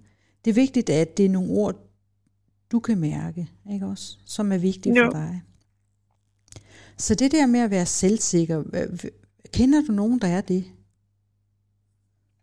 [0.46, 1.76] Det er vigtigt, at det er nogle ord,
[2.72, 4.18] du kan mærke, ikke også?
[4.26, 5.06] Som er vigtige Jo.
[5.06, 5.42] for dig.
[6.98, 8.64] Så det der med at være selvsikker,
[9.54, 10.66] kender du nogen, der er det?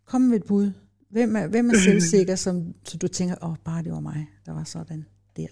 [0.04, 0.72] Kom med et bud.
[1.10, 4.26] Hvem er, hvem er selvsikker, som, så du tænker, åh, oh, bare det var mig,
[4.46, 5.46] der var sådan der.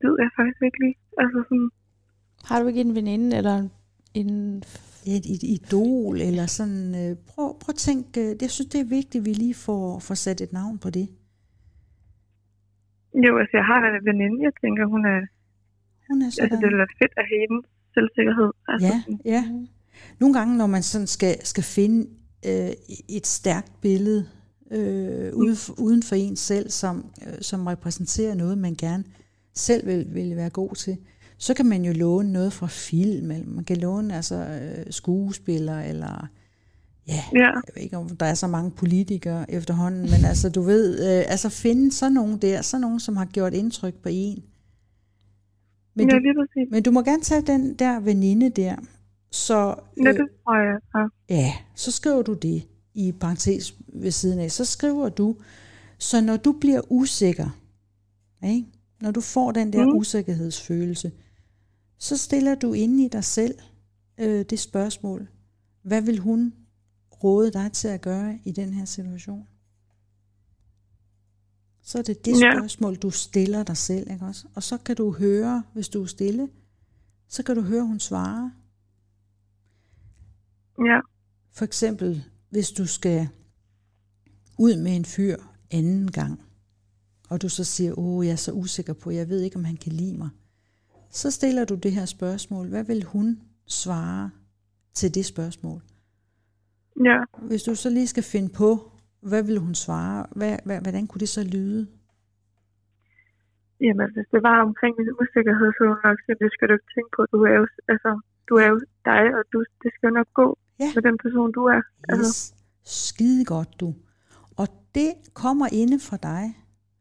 [0.00, 0.94] Det ved jeg faktisk ikke lige.
[1.18, 1.70] Altså sådan,
[2.44, 3.70] Har du ikke en veninde eller en...
[4.14, 8.84] Et, et idol, eller sådan, øh, prøv, prøv at tænke, øh, jeg synes, det er
[8.84, 11.08] vigtigt, at vi lige får, får sat et navn på det.
[13.26, 15.20] jo, altså jeg har en veninde, jeg tænker, hun er,
[16.08, 16.62] Hun er altså sådan.
[16.62, 18.50] det er fedt at have hendes selvsikkerhed.
[18.68, 19.42] Altså, Ja, sådan, ja.
[20.20, 22.08] Nogle gange, når man sådan skal, skal finde
[22.46, 22.70] øh,
[23.08, 24.28] et stærkt billede
[24.70, 29.04] øh, ude for, uden for en selv, som, øh, som repræsenterer noget, man gerne
[29.54, 30.96] selv vil, vil være god til,
[31.38, 35.88] så kan man jo låne noget fra film, eller man kan låne altså, øh, skuespillere,
[35.88, 36.28] eller
[37.08, 40.62] ja, ja, jeg ved ikke, om der er så mange politikere efterhånden, men altså, du
[40.62, 44.44] ved, øh, altså finde sådan nogen der, sådan nogen, som har gjort indtryk på en.
[45.94, 48.76] Men, ja, du, men du må gerne tage den der veninde der,
[49.30, 49.74] så,
[50.04, 50.78] Ja, øh, det tror jeg.
[50.94, 51.34] Ja.
[51.34, 52.62] ja, så skriver du det
[52.94, 54.50] i parentes ved siden af.
[54.50, 55.36] Så skriver du,
[55.98, 57.58] så når du bliver usikker,
[58.44, 58.66] ikke?
[59.00, 59.96] når du får den der Mm.
[59.96, 61.12] usikkerhedsfølelse,
[61.98, 63.58] så stiller du ind i dig selv
[64.18, 65.28] øh, det spørgsmål,
[65.82, 66.54] hvad vil hun
[67.24, 69.46] råde dig til at gøre i den her situation?
[71.82, 72.52] Så er det det Ja.
[72.58, 74.46] spørgsmål, du stiller dig selv, ikke også?
[74.54, 76.48] Og så kan du høre, hvis du er stille,
[77.28, 78.50] så kan du høre, hun svarer.
[80.86, 81.00] ja,
[81.52, 83.28] For eksempel, hvis du skal
[84.58, 85.36] ud med en fyr
[85.70, 86.42] anden gang,
[87.28, 89.76] og du så siger, åh, jeg er så usikker på, jeg ved ikke, om han
[89.76, 90.28] kan lide mig.
[91.10, 92.68] Så stiller du det her spørgsmål.
[92.68, 94.30] Hvad vil hun svare
[94.94, 95.82] til det spørgsmål?
[97.04, 97.18] ja.
[97.48, 98.90] Hvis du så lige skal finde på,
[99.20, 100.26] hvad vil hun svare?
[100.36, 101.86] Hvad, hvad, hvordan kunne det så lyde?
[103.80, 106.90] Jamen, hvis det var omkring min usikkerhed, så ville nok sige, det skal du ikke
[106.96, 107.22] tænke på.
[107.34, 108.10] Du er jo, altså,
[108.48, 108.76] du er jo
[109.10, 110.90] dig, og du, det skal nok gå Ja.
[110.94, 111.82] med den person, du er.
[112.08, 112.54] Altså, Yes.
[112.84, 113.94] Skide godt, du.
[114.56, 116.44] Og det kommer inde fra dig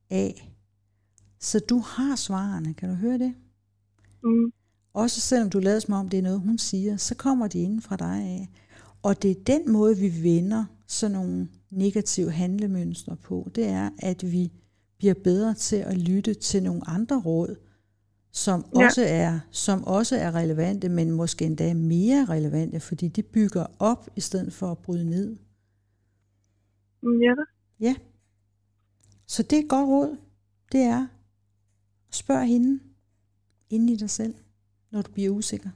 [0.10, 0.34] af.
[1.40, 2.74] Så du har svarene.
[2.74, 3.34] Kan du høre det?
[4.30, 4.52] Mm,
[4.94, 7.82] Også selvom du lader som om, det er noget, hun siger, så kommer de inden
[7.82, 8.50] fra dig af.
[9.04, 13.50] Og det er den måde, vi vender sådan nogle negative handlemønstre på.
[13.56, 14.52] Det er, at vi
[14.98, 17.56] bliver bedre til at lytte til nogle andre råd,
[18.32, 18.86] som, Ja.
[18.86, 24.10] også er, som også er relevante, men måske endda mere relevante, fordi de bygger op
[24.16, 25.38] i stedet for at bryde ned.
[27.04, 27.34] ja.
[27.80, 27.96] Ja.
[29.28, 30.18] Så det er et godt råd.
[30.72, 31.08] Det er,
[32.12, 32.80] spørg hende
[33.70, 34.34] inde i dig selv,
[34.92, 35.70] når du bliver usikker.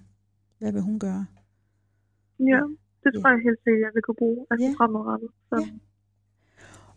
[0.59, 1.25] Hvad vil hun gøre?
[2.39, 2.59] ja.
[3.03, 3.19] Det Ja.
[3.21, 4.73] tror jeg helt sikkert, jeg vil kunne bruge altså Ja.
[4.77, 5.29] fremadrettet.
[5.49, 5.55] Så.
[5.65, 5.71] Ja.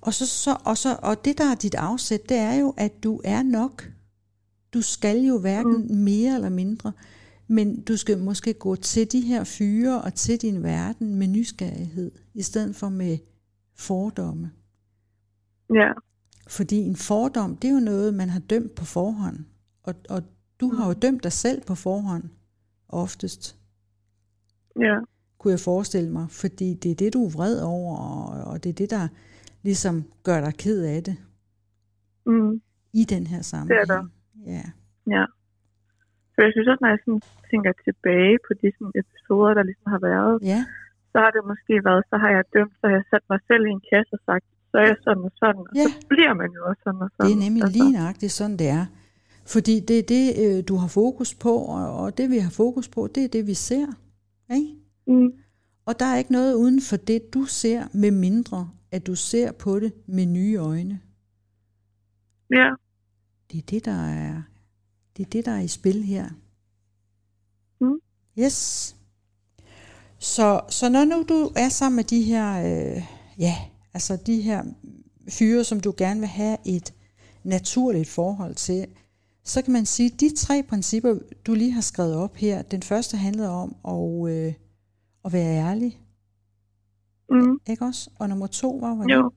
[0.00, 2.92] Og, så, så, og, så, og det, der er dit afsæt, det er jo, at
[3.04, 3.90] du er nok.
[4.74, 5.94] Du skal jo hverken mm.
[5.96, 6.92] mere eller mindre,
[7.48, 12.12] men du skal måske gå til de her fyre og til din verden med nysgerrighed,
[12.35, 13.18] i stedet for med
[13.74, 14.50] fordomme.
[15.74, 15.92] ja,
[16.48, 19.38] Fordi en fordom, det er jo noget, man har dømt på forhånd.
[19.83, 20.22] Og, og
[20.70, 22.24] du har jo dømt dig selv på forhånd,
[22.88, 23.42] oftest,
[24.87, 24.96] ja,
[25.38, 26.27] kunne jeg forestille mig.
[26.42, 29.09] Fordi det er det, du er vred over, og, og det er det, der
[29.62, 29.94] ligesom
[30.29, 31.16] gør dig ked af det
[32.27, 32.53] mm,
[33.00, 33.88] i den her sammenhæng.
[33.88, 34.03] der.
[34.46, 34.64] Ja.
[35.16, 35.24] ja.
[36.35, 39.87] Så jeg synes også, når jeg sådan tænker tilbage på de sådan episoder, der ligesom
[39.94, 40.61] har været, ja,
[41.12, 43.62] så har det måske været, så har jeg dømt, så har jeg sat mig selv
[43.70, 45.87] i en kasse og sagt, så er jeg sådan og sådan, og Ja.
[45.87, 47.27] så bliver man jo også sådan og sådan.
[47.27, 47.77] det er nemlig altså.
[47.79, 48.85] lige nøjagtigt sådan, det er.
[49.46, 52.88] Fordi det er det, øh, du har fokus på, og, og det vi har fokus
[52.88, 53.87] på, det er det, vi ser.
[54.54, 54.74] Ikke?
[55.07, 55.33] Mm,
[55.87, 59.52] Og der er ikke noget uden for det, du ser, med mindre at du ser
[59.52, 61.00] på det med nye øjne.
[62.50, 62.70] Ja.
[63.52, 64.42] Det er det, der er,
[65.16, 66.28] det er, det, der er i spil her.
[67.80, 67.98] Mm.
[68.38, 68.96] Yes.
[70.18, 73.02] Så, så når nu du er sammen med de her, øh,
[73.38, 73.57] ja,
[73.94, 74.64] altså de her
[75.28, 76.94] fyre, som du gerne vil have et
[77.44, 78.87] naturligt forhold til,
[79.44, 82.83] så kan man sige, at de tre principper, du lige har skrevet op her, den
[82.83, 84.52] første handlede om at, øh,
[85.24, 86.00] at være ærlig.
[87.30, 87.59] Mm.
[87.68, 88.11] Ikke også?
[88.18, 89.11] Og nummer to var, hvordan?
[89.18, 89.30] Jo.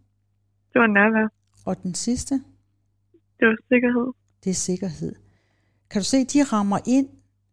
[0.74, 1.28] Det var nærvær.
[1.66, 2.36] Og den sidste,
[3.40, 4.08] Det var sikkerhed.
[4.44, 5.16] det er sikkerhed.
[5.90, 7.10] Kan du se, de rammer ind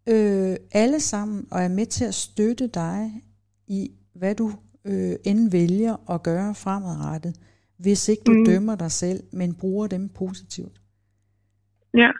[0.08, 3.22] øh, alle sammen og er med til at støtte dig
[3.66, 4.52] i, hvad du
[4.84, 7.40] øh, end vælger at gøre fremadrettet,
[7.76, 8.38] hvis ikke du mm.
[8.38, 8.44] Mm.
[8.44, 10.80] dømmer dig selv, men bruger dem positivt.
[11.94, 12.10] Ja,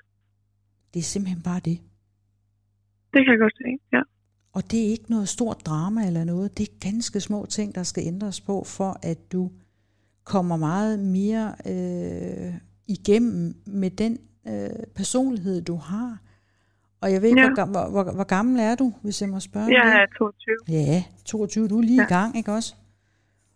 [0.94, 1.78] Det er simpelthen bare det.
[3.14, 3.78] det kan jeg godt se.
[3.96, 4.02] Ja.
[4.52, 6.58] Og det er ikke noget stort drama eller noget.
[6.58, 9.50] Det er ganske små ting, der skal ændres på, for at du
[10.24, 12.54] kommer meget mere øh,
[12.86, 16.18] igennem med den øh, personlighed, du har.
[17.00, 17.64] Og jeg ved ikke, Ja.
[17.64, 19.66] hvor, hvor, hvor, hvor gammel er du, hvis jeg må spørge?
[19.66, 20.54] Jeg er 22.
[20.68, 21.68] Ja, 22.
[21.68, 22.00] Du er lige.
[22.00, 22.06] Ja.
[22.06, 22.74] i gang, ikke også?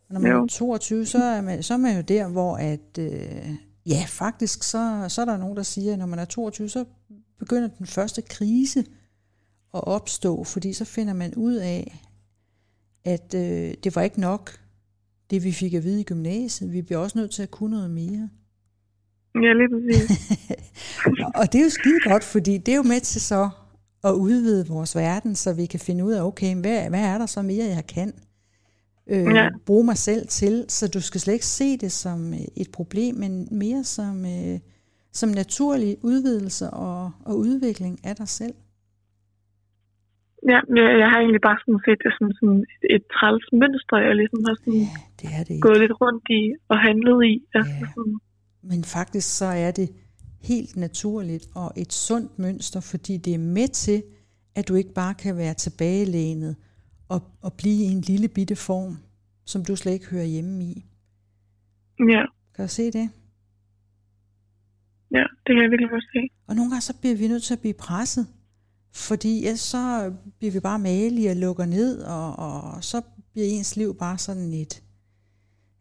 [0.09, 0.43] Og når man Jo.
[0.43, 3.51] er 22, så er, man, så er man jo der, hvor at, øh,
[3.87, 6.85] ja, faktisk, så, så er der nogen, der siger, at når man er 22, så
[7.39, 8.81] begynder den første krise
[9.75, 12.05] at opstå, fordi så finder man ud af,
[13.05, 14.61] at øh, det var ikke nok,
[15.31, 16.73] det vi fik at vide i gymnasiet.
[16.73, 18.29] Vi bliver også nødt til at kunne noget mere.
[19.35, 20.31] Ja, lige præcis.
[21.41, 23.51] Og det er jo skide godt, fordi det er jo med til så
[24.05, 27.27] at udvide vores verden, så vi kan finde ud af, okay, hvad, hvad er der
[27.27, 28.13] så mere, jeg kan
[29.07, 29.49] øh, Ja.
[29.67, 33.15] bruge mig selv til, så du skal slet ikke se det som øh, et problem,
[33.15, 34.59] men mere som, øh,
[35.13, 38.55] som naturlig udvidelse og, og udvikling af dig selv.
[40.49, 43.47] Ja, men jeg, jeg har egentlig bare sådan set det som sådan et, et træls
[43.53, 44.89] mønster, jeg ligesom har sådan Ja,
[45.21, 45.67] det er det ikke.
[45.69, 47.35] gået lidt rundt i og handlet i.
[47.55, 47.87] Altså, Ja.
[47.95, 48.19] sådan,
[48.63, 49.89] Men faktisk så er det
[50.51, 54.03] helt naturligt og et sundt mønster, fordi det er med til,
[54.55, 56.57] at du ikke bare kan være tilbagelænet
[57.09, 58.97] og, og blive i en lille bitte form,
[59.47, 60.85] som du slet ikke hører hjemme i.
[62.09, 62.23] ja,
[62.55, 63.11] Kan du se det?
[65.13, 66.21] Ja, det kan jeg virkelig godt se.
[66.47, 68.27] Og nogle gange så bliver vi nødt til at blive presset,
[68.93, 73.01] fordi ellers så bliver vi bare malige og lukker ned, og, og så
[73.33, 74.83] bliver ens liv bare sådan et,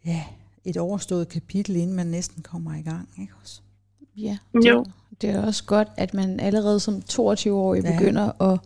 [0.05, 0.23] ja,
[0.65, 3.09] et overstået kapitel, inden man næsten kommer i gang.
[3.21, 3.61] Ikke også?
[4.17, 4.83] Ja, Jo.
[4.83, 7.91] det, det er også godt, at man allerede som 22-årig Ja.
[7.91, 7.97] ja.
[7.99, 8.59] begynder at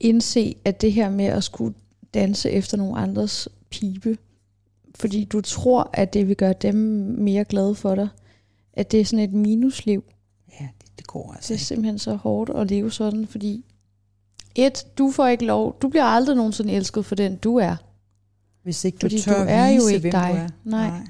[0.00, 1.74] indse, at det her med at skulle
[2.14, 4.18] danse efter nogle andres pibe,
[4.94, 6.74] fordi du tror, at det vil gøre dem
[7.18, 8.08] mere glade for dig,
[8.76, 10.04] at det er sådan et minusliv.
[10.60, 11.64] Ja, det, det går altså Det er ikke.
[11.64, 13.64] simpelthen så hårdt at leve sådan, fordi
[14.54, 17.76] et, du får ikke lov, du bliver aldrig nogensinde elsket for den, du er.
[18.62, 20.30] Hvis ikke du Fordi tør du er jo ikke hvem dig.
[20.32, 20.48] du er.
[20.64, 21.00] Nej.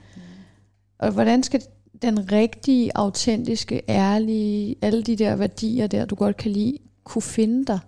[0.98, 1.62] Og hvordan skal
[2.02, 7.64] den rigtige, autentiske, ærlige, alle de der værdier der, du godt kan lide, kunne finde
[7.64, 7.78] dig,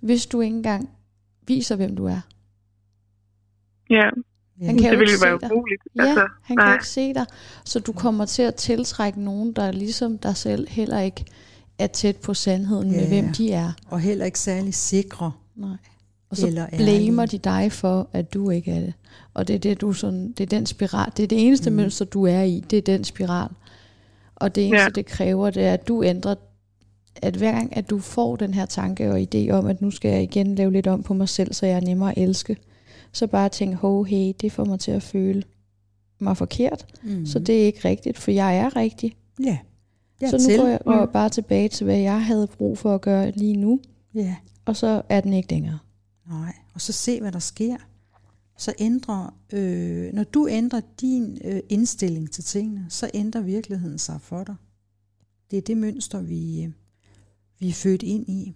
[0.00, 0.88] hvis du ikke engang
[1.46, 2.20] viser, hvem du er?
[3.90, 4.10] Ja,
[4.60, 5.52] Ja, Han kan jo det ikke ville jo se være dig.
[5.52, 5.82] umuligt.
[5.96, 6.72] Ja, altså, han kan nej.
[6.74, 7.26] ikke se dig.
[7.64, 11.24] Så du kommer til at tiltrække nogen, der ligesom dig selv heller ikke
[11.78, 13.08] er tæt på sandheden med, Ja.
[13.08, 13.72] hvem de er.
[13.90, 15.32] Og heller ikke særlig sikre.
[15.56, 15.76] Nej.
[16.30, 18.92] Og så Eller blamer de dig for, at du ikke er det.
[19.34, 21.12] Og det er, det, du sådan, det er den spiral.
[21.16, 21.76] Det er det eneste mm.
[21.76, 22.64] mønster, du er i.
[22.70, 23.48] Det er den spiral.
[24.36, 24.88] Og det eneste, Ja.
[24.94, 26.34] det kræver, det er, at du ændrer,
[27.22, 30.10] at hver gang, at du får den her tanke og idé om, at nu skal
[30.10, 32.56] jeg igen lave lidt om på mig selv, så jeg er nemmere at elske,
[33.16, 35.42] så bare tænk, ho, hey, det får mig til at føle
[36.18, 36.86] mig forkert.
[37.04, 37.26] Mm.
[37.26, 39.16] Så det er ikke rigtigt, for jeg er rigtig.
[39.44, 39.58] Ja.
[40.20, 40.58] så nu Dertil.
[40.58, 41.12] går jeg går Mm.
[41.12, 43.80] bare tilbage til, hvad jeg havde brug for at gøre lige nu,
[44.14, 44.36] Ja.
[44.64, 45.78] og så er den ikke længere.
[46.28, 46.52] Nej.
[46.74, 47.76] Og så se, hvad der sker.
[48.58, 54.20] Så ændrer, øh, når du ændrer din øh, indstilling til tingene, så ændrer virkeligheden sig
[54.20, 54.54] for dig.
[55.50, 56.70] Det er det mønster, vi, øh,
[57.58, 58.54] vi er født ind i.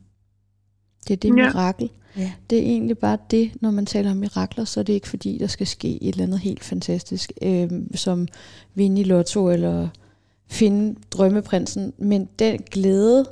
[1.09, 1.33] Det er det Ja.
[1.35, 1.91] mirakel.
[2.17, 2.33] Ja.
[2.51, 5.39] Det er egentlig bare det, når man taler om mirakler, så er det ikke fordi,
[5.39, 8.29] der skal ske et eller andet helt fantastisk, øh, som
[8.75, 9.89] vinde i lotto eller
[10.47, 11.93] finde drømmeprinsen.
[11.99, 13.27] Men den glæde,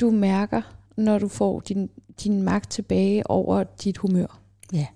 [0.00, 0.62] du mærker,
[0.96, 1.90] når du får din,
[2.24, 4.40] din magt tilbage over dit humør.
[4.72, 4.86] Ja.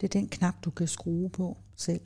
[0.00, 2.00] Det er den knap, du kan skrue på selv.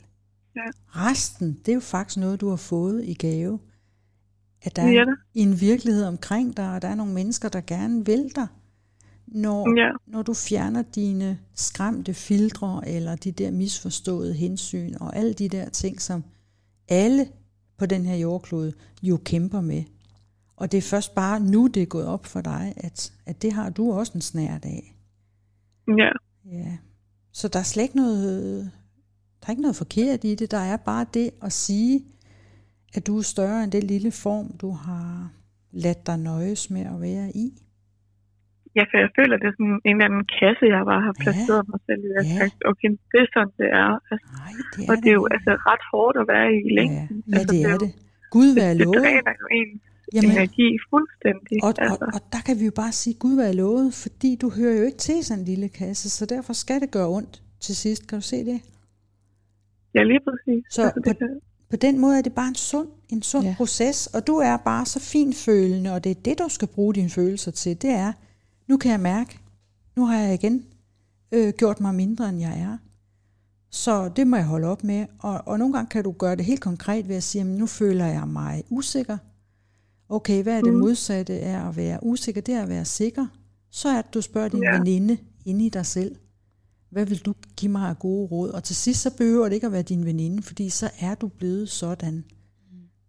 [0.56, 0.60] Ja.
[0.86, 3.58] Resten, det er jo faktisk noget, du har fået i gave.
[4.62, 5.10] At der Ja er da.
[5.34, 8.46] en virkelighed omkring dig, og der er nogle mennesker, der gerne vil dig.
[9.32, 9.90] Når, Ja.
[10.06, 15.68] når du fjerner dine skræmte filtre, eller de der misforståede hensyn, og alle de der
[15.68, 16.24] ting, som
[16.88, 17.28] alle
[17.78, 19.84] på den her jordklode jo kæmper med.
[20.56, 23.52] Og det er først bare nu, det er gået op for dig, at, at det
[23.52, 24.94] har du også en snært af.
[25.88, 26.10] Ja,
[26.52, 26.76] Ja.
[27.32, 28.70] Så der er slet ikke noget,
[29.40, 30.50] der er ikke noget forkert i det.
[30.50, 32.04] Der er bare det at sige,
[32.94, 35.32] at du er større end den lille form, du har
[35.72, 37.62] ladt dig nøjes med at være i.
[38.78, 41.62] Ja, for jeg føler, det er sådan en eller anden kasse, jeg bare har placeret
[41.64, 41.70] ja.
[41.72, 42.10] mig selv i.
[42.18, 42.36] Jeg Ja.
[42.40, 43.90] sagt, okay, det er sådan, det er.
[44.10, 46.70] Altså, Nej, det er og det er jo altså ret hårdt at være i i
[46.70, 47.16] ja, længden.
[47.32, 47.90] ja, altså, det er det.
[48.36, 48.98] Gud være Det lovet.
[49.04, 49.68] dræner jo en
[50.14, 51.56] Jamen, energi fuldstændig.
[51.66, 52.04] og, altså.
[52.06, 54.84] og, og der kan vi jo bare sige, Gud være lovet, fordi du hører jo
[54.88, 57.34] ikke til sådan en lille kasse, så derfor skal det gøre ondt
[57.66, 58.02] til sidst.
[58.08, 58.58] Kan du se det?
[59.96, 60.62] Ja, lige præcis.
[60.74, 63.44] Så altså, det på- kan, På den måde er det bare en sund, en sund.
[63.44, 63.54] Ja.
[63.56, 67.10] proces, og du er bare så finfølende, og det er det, du skal bruge dine
[67.10, 67.82] følelser til.
[67.82, 68.12] Det er,
[68.68, 69.38] nu kan jeg mærke,
[69.96, 70.64] nu har jeg igen
[71.32, 72.78] øh, gjort mig mindre, end jeg er.
[73.70, 75.06] Så det må jeg holde op med.
[75.18, 77.66] Og, og nogle gange kan du gøre det helt konkret ved at sige, jamen, nu
[77.66, 79.18] føler jeg mig usikker.
[80.08, 80.78] Okay, hvad er det Mm.
[80.78, 82.40] modsatte af at være usikker?
[82.40, 83.26] Det er at være sikker.
[83.70, 84.78] Så er det, du spørger din Ja.
[84.78, 86.16] veninde inde i dig selv.
[86.90, 88.50] Hvad vil du give mig af gode råd?
[88.50, 91.28] Og til sidst så behøver det ikke at være din veninde, fordi så er du
[91.28, 92.24] blevet sådan.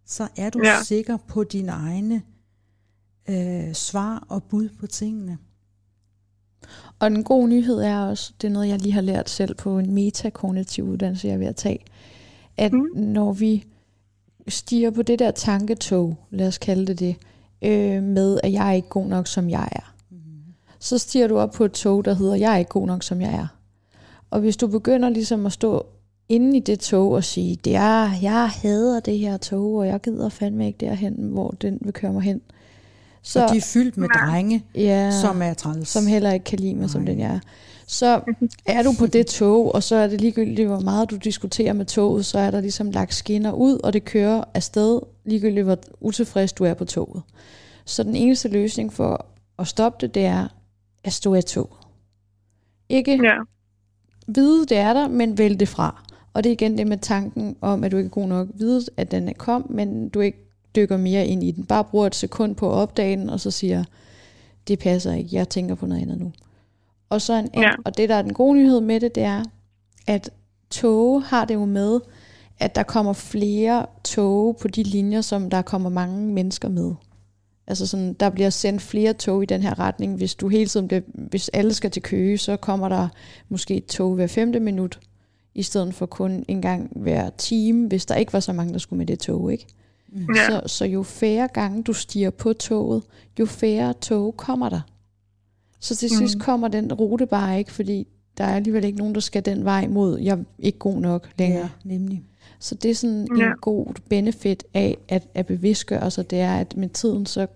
[0.06, 0.82] Så er du ja.
[0.84, 2.22] Sikker på dine egne
[3.28, 5.38] øh, svar og bud på tingene.
[7.00, 9.78] Og den gode nyhed er også, det er noget, jeg lige har lært selv på
[9.78, 11.84] en metakognitiv uddannelse, jeg er ved at tage,
[12.56, 12.86] at mm.
[12.94, 13.64] når vi
[14.48, 17.16] stiger på det der tanketog, lad os kalde det det,
[17.62, 20.18] øh, med, at jeg er ikke god nok, som jeg er, mm.
[20.78, 23.20] så stiger du op på et tog, der hedder, jeg er ikke god nok, som
[23.20, 23.46] jeg er.
[24.30, 25.86] Og hvis du begynder ligesom at stå
[26.28, 30.00] inde i det tog og sige, det er, jeg hader det her tog, og jeg
[30.00, 32.40] gider fandme ikke derhen, hvor den vil køre mig hen.
[33.22, 35.88] Så, og de er fyldt med drenge, ja, som er træls.
[35.88, 37.40] som heller ikke kan lide mig, som den jeg er.
[37.86, 38.20] Så
[38.66, 41.84] er du på det tog, og så er det ligegyldigt, hvor meget du diskuterer med
[41.84, 46.52] toget, så er der ligesom lagt skinner ud, og det kører afsted, ligegyldigt hvor utilfreds
[46.52, 47.22] du er på toget.
[47.84, 49.26] Så den eneste løsning for
[49.58, 50.48] at stoppe det, det er
[51.04, 51.76] at stå af toget.
[52.88, 53.34] Ikke ja.
[54.28, 56.02] vide, det er der, men vælge det fra.
[56.32, 58.86] Og det er igen det med tanken om, at du ikke er god nok vide,
[58.96, 61.64] at den er kom, men du ikke dykker mere ind i den.
[61.64, 63.84] Bare bruger et sekund på at opdage den, og så siger,
[64.68, 66.32] det passer ikke, jeg tænker på noget andet nu.
[67.08, 67.70] Og, så en, Ja.
[67.84, 69.44] og det, der er den gode nyhed med det, det er,
[70.06, 70.30] at
[70.70, 72.00] tog har det jo med,
[72.58, 76.94] at der kommer flere tog på de linjer, som der kommer mange mennesker med.
[77.66, 80.16] Altså sådan, der bliver sendt flere tog i den her retning.
[80.16, 83.08] Hvis du hele tiden bliver, hvis alle skal til Køge, så kommer der
[83.48, 85.00] måske et tog hver femte minut,
[85.54, 88.78] i stedet for kun en gang hver time, hvis der ikke var så mange, der
[88.78, 89.66] skulle med det tog, ikke?
[90.36, 90.46] Ja.
[90.48, 93.02] Så, så jo færre gange du stiger på toget,
[93.40, 94.80] jo færre tog kommer der.
[95.80, 96.40] Så til sidst Mm.
[96.40, 98.06] kommer den rute bare ikke, fordi
[98.38, 101.30] der er alligevel ikke nogen, der skal den vej mod, jeg er ikke god nok
[101.38, 101.62] længere.
[101.84, 102.22] Ja, nemlig.
[102.58, 103.46] Så det er sådan Ja.
[103.46, 107.46] en god benefit af at, at bevidstgøre sig, det er, at med tiden, så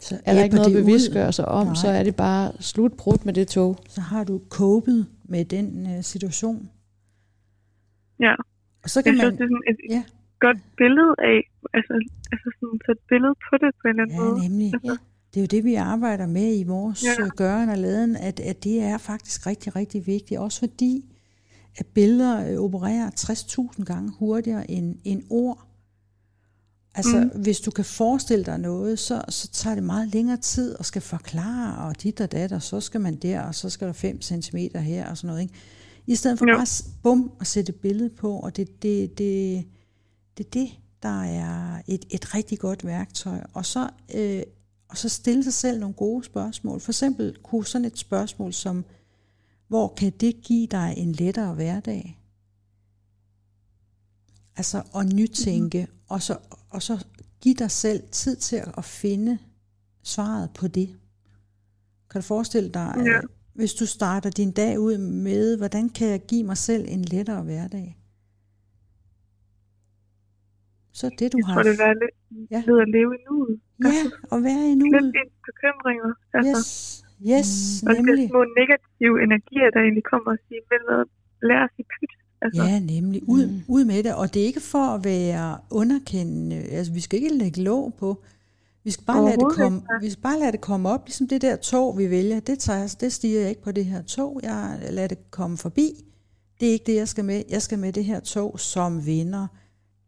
[0.00, 1.74] Så er der ikke noget at bevidstgøre sig om, Nej.
[1.74, 3.76] så er det bare slutbrudt med det tog.
[3.88, 6.68] Så har du copet med den uh, situation.
[8.20, 8.34] ja.
[8.82, 9.32] Og så Jeg kan synes, man...
[9.32, 10.02] det er sådan et Ja.
[10.46, 11.38] Godt billede af,
[11.76, 11.92] altså,
[12.32, 14.36] altså sådan, så et billede på det på en eller anden Ja, måde.
[14.48, 14.70] nemlig.
[14.90, 14.96] Ja.
[15.30, 17.14] Det er jo det, vi arbejder med i vores Ja.
[17.24, 17.28] ja.
[17.36, 20.40] gøren og laden, at, at det er faktisk rigtig, rigtig vigtigt.
[20.40, 20.94] Også fordi,
[21.80, 25.66] at billeder øh, opererer 60.000 gange hurtigere end, end ord.
[26.94, 27.42] Altså, mm.
[27.42, 31.02] hvis du kan forestille dig noget, så, så tager det meget længere tid at skal
[31.02, 34.22] forklare, og dit og dat, og så skal man der, og så skal der 5
[34.22, 35.42] cm her, og sådan noget.
[35.42, 35.54] Ikke?
[36.06, 36.56] I stedet for Jo.
[36.56, 36.66] bare
[37.02, 39.64] bum og sætte et billede på, og det det, det,
[40.38, 40.70] det, er det,
[41.02, 43.40] der er et, et rigtig godt værktøj.
[43.52, 44.42] Og så, øh,
[44.88, 46.80] og så stille sig selv nogle gode spørgsmål.
[46.80, 48.84] For eksempel kunne sådan et spørgsmål som,
[49.68, 52.20] hvor kan det give dig en lettere hverdag?
[54.56, 55.98] Altså at nytænke, mm.
[56.08, 56.38] og, så,
[56.70, 57.04] og så
[57.40, 59.38] give dig selv tid til at finde
[60.02, 60.96] svaret på det.
[62.10, 63.20] Kan du forestille dig, ja.
[63.54, 67.42] hvis du starter din dag ud med, hvordan kan jeg give mig selv en lettere
[67.42, 67.98] hverdag?
[70.98, 71.54] Så er det, du Jeg har...
[71.54, 72.16] tror, det er lidt
[72.54, 72.60] Ja.
[72.70, 73.54] ved at leve i nuet.
[73.88, 73.96] Ja,
[74.32, 75.14] og være i Lidt nuet.
[75.20, 76.10] ind bekymringer.
[76.36, 77.50] Altså, Yes, yes,
[77.86, 78.28] og nemlig.
[78.32, 81.02] små negative energier, der egentlig kommer og siger, vel hvad,
[81.48, 82.12] lad os i pyt.
[82.44, 83.20] Altså, Ja, nemlig.
[83.34, 83.60] Ud, Mm.
[83.76, 84.14] ud med det.
[84.20, 85.48] Og det er ikke for at være
[85.80, 86.56] underkendende.
[86.76, 88.08] Altså, vi skal ikke lægge låg på.
[88.84, 91.42] Vi skal bare lade det komme, vi skal bare lade det komme op, ligesom det
[91.42, 92.40] der tog, vi vælger.
[92.40, 94.40] Det, tager, jeg- det stiger jeg ikke på det her tog.
[94.42, 95.88] Jeg lader det komme forbi.
[96.60, 97.42] Det er ikke det, jeg skal med.
[97.50, 99.46] Jeg skal med det her tog, som vinder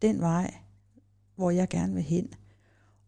[0.01, 0.53] den vej,
[1.37, 2.27] hvor jeg gerne vil hen.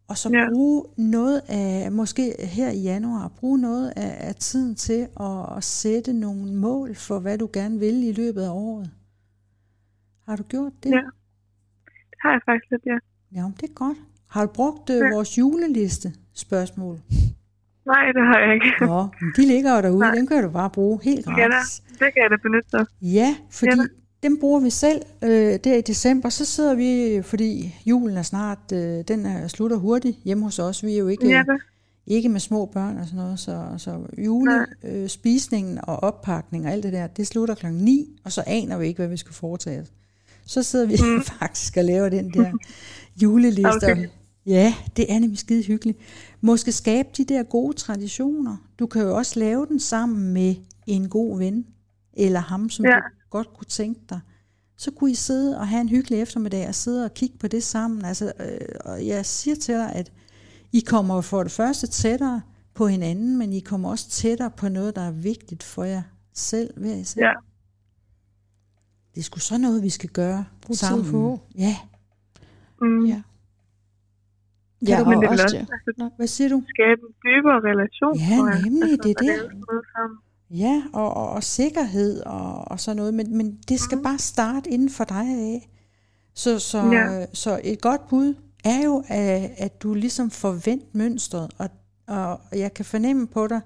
[0.08, 0.50] Og så Ja.
[0.54, 5.64] bruge noget af, måske her i januar, bruge noget af, af tiden til at, at
[5.64, 8.92] sætte nogle mål for, hvad du gerne vil i løbet af året.
[10.28, 10.90] Har du gjort det?
[10.90, 10.96] Ja.
[11.86, 12.98] det har jeg faktisk lidt, ja.
[13.42, 13.98] Ja, det er godt.
[14.28, 15.10] Har du brugt øh, Ja.
[15.16, 17.00] vores juleliste spørgsmål?
[17.86, 18.86] Nej, det har jeg ikke.
[18.86, 20.16] Nå, men de ligger jo derude, Nej.
[20.16, 21.42] dem kan du bare bruge helt Ja, da.
[21.42, 21.80] gratis.
[21.92, 22.86] det kan jeg da benytte sig.
[23.02, 23.88] Ja, fordi Ja, da.
[24.24, 26.30] Dem bruger vi selv øh, der i december.
[26.30, 30.84] Så sidder vi, fordi julen er snart, øh, den er, slutter hurtigt hjemme hos os.
[30.86, 31.44] Vi er jo ikke, Ja,
[32.08, 36.72] ikke med små børn og sådan noget, så, så julespisningen øh, spisningen og oppakning og
[36.72, 39.34] alt det der, det slutter klokken 9, og så aner vi ikke, hvad vi skal
[39.34, 39.88] foretage os.
[40.46, 41.24] Så sidder vi mm.
[41.40, 42.52] faktisk og laver den der
[43.22, 43.70] juleliste.
[43.92, 44.08] Okay.
[44.46, 45.98] Ja, det er nemlig skide hyggeligt.
[46.42, 48.58] Måske skabe de der gode traditioner.
[48.80, 50.56] Du kan jo også lave den sammen med
[50.88, 51.66] en god ven,
[52.14, 52.92] eller ham, som Ja.
[52.96, 54.20] du godt kunne tænke dig.
[54.78, 57.64] Så kunne I sidde og have en hyggelig eftermiddag og sidde og kigge på det
[57.64, 58.06] sammen.
[58.06, 60.12] Altså, øh, og jeg siger til dig, at
[60.72, 62.42] I kommer for det første tættere
[62.74, 66.02] på hinanden, men I kommer også tættere på noget, der er vigtigt for jer
[66.34, 67.22] selv, hver især.
[67.26, 67.34] Ja.
[69.16, 71.12] Det er sgu så noget, vi skal gøre Brug tid sammen.
[71.12, 71.40] på.
[71.58, 71.76] Ja.
[72.82, 73.06] Mm.
[73.06, 73.22] Ja.
[74.88, 76.64] Ja, Ja, Men og det også også altså, Hvad siger du?
[76.68, 78.16] skabe en dybere relation.
[78.18, 79.36] Ja, nemlig, altså, det er det.
[79.96, 80.18] sammen.
[80.52, 84.04] Ja, og, og, og sikkerhed og, og sådan noget, men, men det skal mm.
[84.04, 85.70] bare starte inden for dig af.
[86.34, 87.26] Så, så, Ja.
[87.34, 88.34] så et godt bud
[88.64, 91.70] er jo, at, at du ligesom forvent mønstret, og,
[92.08, 93.62] og jeg kan fornemme på dig,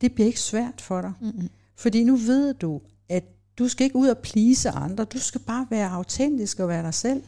[0.00, 1.12] det bliver ikke svært for dig.
[1.20, 1.48] Mm-mm.
[1.76, 3.24] Fordi nu ved du, at
[3.58, 6.94] du skal ikke ud og plise andre, du skal bare være autentisk og være dig
[6.94, 7.22] selv.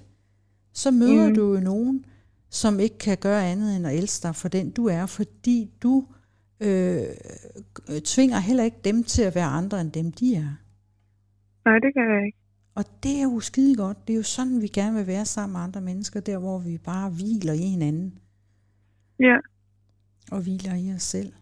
[0.72, 1.28] Så møder.
[1.28, 1.34] Mm.
[1.34, 2.04] du jo nogen,
[2.50, 6.04] som ikke kan gøre andet end at elske dig for den du er, fordi du
[6.62, 10.50] øh, tvinger heller ikke dem til at være andre end dem de er.
[11.64, 12.38] Nej, det kan jeg ikke.
[12.74, 14.06] Og det er jo skide godt.
[14.08, 16.78] Det er jo sådan, vi gerne vil være sammen med andre mennesker, der hvor vi
[16.78, 18.18] bare hviler i hinanden
[19.20, 19.36] Ja,
[20.32, 21.32] og hviler i os selv.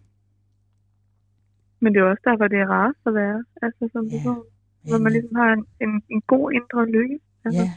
[1.83, 3.45] men det er også derfor, det er rart at være.
[3.63, 4.17] Altså som Ja.
[4.17, 4.45] person,
[4.89, 7.19] hvor man ligesom har en, en, en god indre lykke.
[7.45, 7.73] Altså, ja,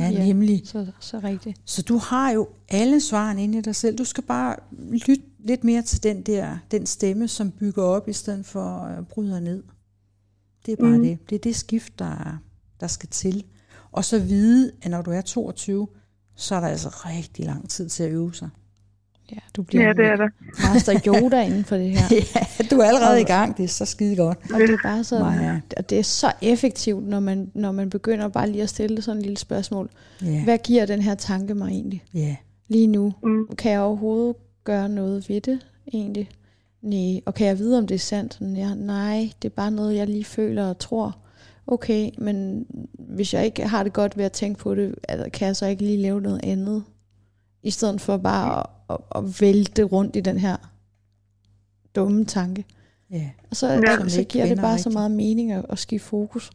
[0.00, 0.26] ja, Ja.
[0.26, 0.66] nemlig.
[0.68, 1.60] Så, så rigtigt.
[1.64, 3.98] Så du har jo alle svarene inde i dig selv.
[3.98, 4.56] Du skal bare
[5.08, 9.08] lytte lidt mere til den der den stemme, som bygger op, i stedet for at
[9.08, 9.62] bryde ned.
[10.66, 11.02] Det er bare mm.
[11.02, 11.18] Det.
[11.30, 12.38] Det er det skift, der, er-
[12.80, 13.44] der skal til.
[13.92, 15.88] Og så vide, at når du er 22,
[16.36, 18.48] så er der altså rigtig lang tid til at øve sig.
[19.32, 20.28] Ja, du bliver ja, det er der.
[20.74, 22.06] master Yoda inden for det her.
[22.34, 23.56] ja, du er allerede i gang.
[23.56, 24.38] Det er så skide godt.
[24.54, 25.60] Og det er bare sådan, Maja.
[25.76, 29.16] og det er så effektivt, når man, når man begynder bare lige at stille sådan
[29.18, 29.90] en lille spørgsmål.
[30.22, 32.04] Ja, Hvad giver den her tanke mig egentlig?
[32.14, 32.36] ja.
[32.68, 33.46] Lige nu, Mm.
[33.58, 34.36] kan jeg overhovedet
[34.66, 36.28] gøre noget ved det egentlig?
[36.82, 37.20] Nej.
[37.26, 38.34] Og kan jeg vide, om det er sandt?
[38.34, 41.18] Sådan, Ja, nej, det er bare noget, jeg lige føler og tror.
[41.66, 42.66] Okay, men
[43.16, 45.66] hvis jeg ikke har det godt ved at tænke på det, altså, kan jeg så
[45.66, 46.84] ikke lige lave noget andet?
[47.62, 50.56] I stedet for bare at, at, at vælte rundt i den her
[51.96, 52.64] dumme tanke.
[53.10, 53.30] ja.
[53.50, 53.80] Og så, Ja.
[53.86, 54.94] ja, så ikke giver det bare så rigtigt.
[54.98, 56.50] meget mening at, at skifte fokus.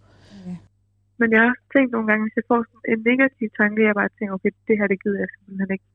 [1.20, 3.96] Men jeg har også tænkt nogle gange, hvis jeg får sådan en negativ tanke, jeg
[4.02, 5.88] bare tænker, okay, det her det gider jeg simpelthen ikke.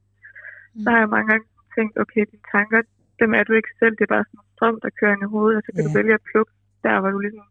[0.75, 0.81] Mm.
[0.83, 1.45] Så har jeg mange gange
[1.77, 2.81] tænkt, okay, dine tanker,
[3.21, 5.33] dem er du ikke selv, det er bare sådan en strøm, der kører ind i
[5.35, 5.89] hovedet, og så kan Ja.
[5.89, 6.53] du vælge at plukke
[6.85, 7.47] der, hvor du ligesom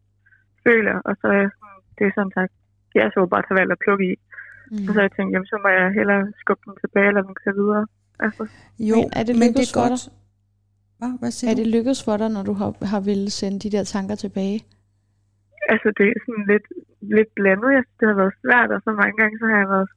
[0.67, 2.51] føler, og så er jeg sådan, det er sådan sagt,
[2.99, 4.15] jeg så bare tage valg at plukke i.
[4.71, 4.85] Mm.
[4.87, 7.35] Og så har jeg tænkt, jamen så må jeg hellere skubbe den tilbage, eller den
[7.41, 7.83] køre videre.
[8.25, 8.43] Altså,
[8.89, 10.01] Jo, Men er det men lykkedes det er godt.
[10.99, 11.59] Hvad, hvad siger Er du?
[11.61, 14.59] det lykkedes for dig, når du har, har ville sende de der tanker tilbage?
[15.73, 16.67] altså det er sådan lidt,
[17.17, 17.69] lidt blandet.
[17.77, 19.89] Jeg synes, det har været svært, og så mange gange, så har jeg været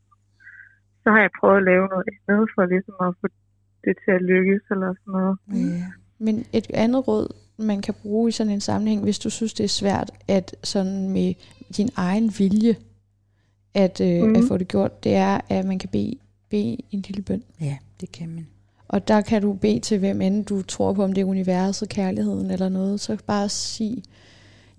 [1.02, 3.26] så har jeg prøvet at lave noget andet for ligesom at få
[3.84, 5.38] det til at lykkes, eller sådan noget.
[5.72, 5.84] Ja.
[6.18, 9.64] Men et andet råd, man kan bruge i sådan en sammenhæng, hvis du synes, det
[9.64, 11.34] er svært, at sådan med
[11.76, 12.76] din egen vilje,
[13.74, 14.36] at, øh, Mhm.
[14.36, 16.14] at få det gjort, det er, at man kan bede,
[16.50, 17.42] bede en lille bøn.
[17.60, 18.46] ja, det kan man.
[18.88, 21.88] Og der kan du bede til hvem end du tror på, om det er universet,
[21.88, 23.00] kærligheden eller noget.
[23.00, 24.02] Så bare sige,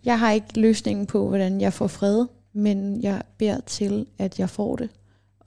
[0.06, 4.50] jeg har ikke løsningen på, hvordan jeg får fred, men jeg beder til, at jeg
[4.50, 4.90] får det.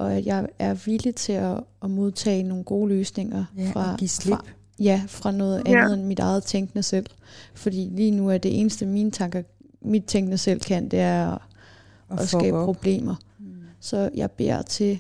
[0.03, 4.09] Og at jeg er villig til at, at modtage nogle gode løsninger Ja, fra, give
[4.09, 4.35] slip.
[4.37, 4.45] fra,
[4.79, 5.81] ja, fra noget Ja.
[5.85, 7.07] andet end mit eget tænkende selv.
[7.55, 9.43] Fordi lige nu er det eneste, mine tanker,
[9.83, 11.31] mit tænkende selv kan, det er
[12.11, 12.65] at, at skabe op.
[12.65, 13.15] problemer.
[13.39, 13.47] Mm.
[13.81, 14.99] Så jeg beder til,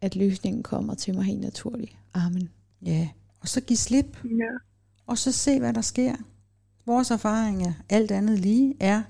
[0.00, 1.92] at løsningen kommer til mig helt naturligt.
[2.14, 2.48] Amen.
[2.86, 3.08] Ja,
[3.40, 4.44] og så give slip, Ja.
[5.06, 6.14] og så se, hvad der sker.
[6.86, 9.02] Vores erfaring er, alt andet lige, er,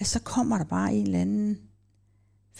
[0.00, 1.58] at så kommer der bare en eller anden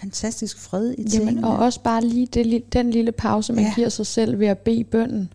[0.00, 1.30] fantastisk fred i tingene.
[1.30, 3.72] Jamen, og også bare lige det, den lille pause, man Ja.
[3.76, 5.32] giver sig selv ved at bede bønden,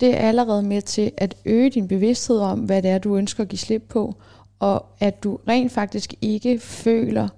[0.00, 3.42] det er allerede med til at øge din bevidsthed om, hvad det er, du ønsker
[3.42, 4.14] at give slip på,
[4.58, 7.28] og at du rent faktisk ikke føler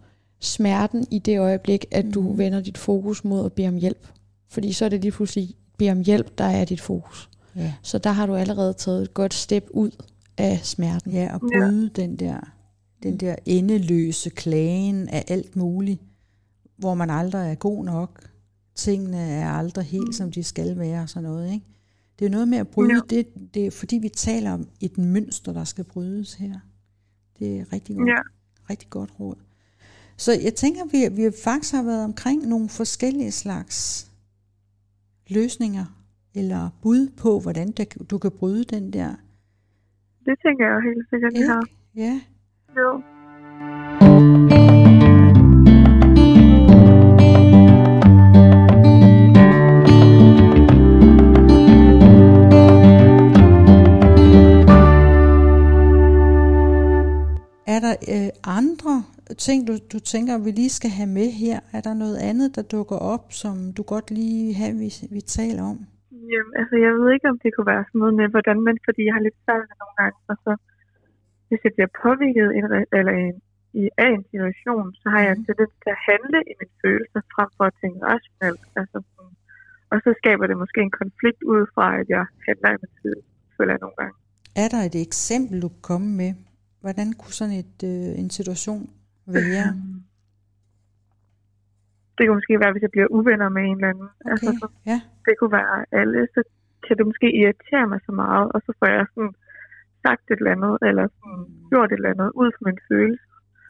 [0.40, 2.38] smerten i det øjeblik, at du Mhm.
[2.38, 4.07] vender dit fokus mod at bede om hjælp.
[4.48, 7.28] Fordi så er det lige pludselig bede om hjælp, der er dit fokus.
[7.57, 7.72] Ja.
[7.82, 9.90] Så der har du allerede taget et godt step ud
[10.38, 11.12] af smerten.
[11.12, 12.03] Ja, og bryde ja.
[12.03, 12.36] den der
[13.03, 16.00] den der endeløse klagen af alt muligt,
[16.83, 18.28] hvor man aldrig er god nok.
[18.74, 21.53] Tingene er aldrig helt, som de skal være og sådan noget.
[21.53, 21.66] Ikke?
[22.18, 22.93] Det er noget med at bryde.
[22.95, 23.01] Ja.
[23.11, 26.55] Det, det er fordi, vi taler om et mønster, der skal brydes her.
[27.39, 28.20] Det er rigtig godt, Ja.
[28.70, 29.37] rigtig godt råd.
[30.16, 34.09] Så jeg tænker, vi, vi faktisk har været omkring nogle forskellige slags
[35.30, 35.85] løsninger
[36.35, 39.14] eller bud på, hvordan der, du kan bryde den der.
[40.24, 41.64] Det tænker jeg helt sikkert, vi har.
[41.97, 42.20] Ja.
[42.76, 43.03] Jo.
[58.14, 58.30] Øh,
[58.61, 58.94] andre
[59.46, 61.59] ting, du, du tænker, vi lige skal have med her?
[61.76, 65.62] Er der noget andet, der dukker op, som du godt lige have, vi, vi taler
[65.72, 65.78] om?
[66.32, 69.00] Jamen, altså, jeg ved ikke, om det kunne være sådan noget med, hvordan man, fordi
[69.07, 70.53] jeg har lidt svært med nogle gange, og så
[71.48, 72.64] hvis jeg bliver påvirket en,
[72.98, 73.36] eller en,
[73.80, 77.20] i, af en situation, så har jeg en tendens til at handle i mine følelser,
[77.34, 78.64] frem for at tænke rationelt.
[78.80, 79.34] Altså, sådan,
[79.92, 83.34] og så skaber det måske en konflikt ud fra, at jeg handler i mine følelser,
[83.57, 84.16] føler jeg nogle gange.
[84.62, 86.32] Er der et eksempel, du kan komme med?
[86.85, 88.83] Hvordan kunne sådan et, øh, en situation
[89.26, 89.68] være?
[92.16, 94.09] Det kunne måske være, hvis jeg bliver uvenner med en eller anden.
[94.20, 94.99] Okay, Altså, så, ja.
[95.26, 96.41] det kunne være alle, så
[96.87, 99.35] kan det måske irritere mig så meget, og så får jeg sådan
[100.05, 103.26] sagt et eller andet, eller sådan gjort et eller andet ud fra min følelse.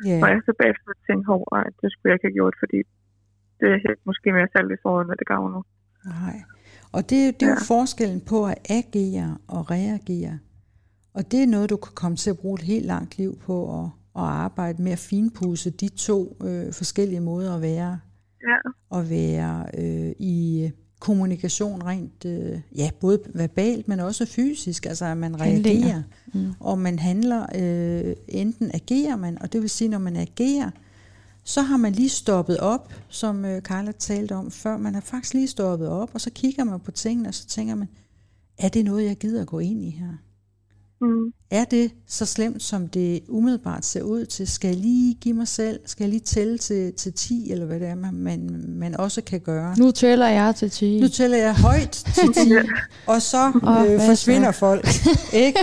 [0.09, 0.17] Ja.
[0.23, 2.79] Og jeg så bagefter tænker, hov, ej, det skulle jeg ikke have gjort, fordi
[3.59, 5.63] det er helt måske mere særligt i foråret, når det gavner.
[6.15, 6.37] Nej.
[6.97, 7.71] Og det, det er jo Ja.
[7.75, 10.35] forskellen på at agere og reagere.
[11.15, 13.81] Og det er noget, du kan komme til at bruge et helt langt liv på
[13.81, 13.85] at,
[14.17, 17.99] at arbejde med at finpudse de to øh, forskellige måder at være,
[18.43, 25.05] Ja, at være øh, i kommunikation rent, øh, ja, både verbalt, men også fysisk, altså
[25.05, 25.87] at man Handlinger.
[25.87, 26.03] reagerer,
[26.35, 26.53] mm.
[26.61, 30.71] og man handler, øh, enten agerer man, og det vil sige, når man agerer,
[31.45, 35.35] så har man lige stoppet op, som øh, Carla talte om før, man har faktisk
[35.35, 37.89] lige stoppet op, og så kigger man på tingene, og så tænker man,
[38.59, 40.13] er det noget, jeg gider at gå ind i her?
[41.03, 44.47] Mm, Er det så slemt, som det umiddelbart ser ud til?
[44.49, 45.81] Skal jeg lige give mig selv?
[45.87, 49.23] Skal jeg lige tælle til, til 10, eller hvad det er, man, man, man også
[49.23, 49.75] kan gøre?
[49.79, 51.01] Nu tæller jeg til 10.
[51.01, 52.53] Nu tæller jeg højt til 10,
[53.13, 54.59] og så Åh, øh, forsvinder så?
[54.59, 54.85] folk.
[55.45, 55.59] ikke?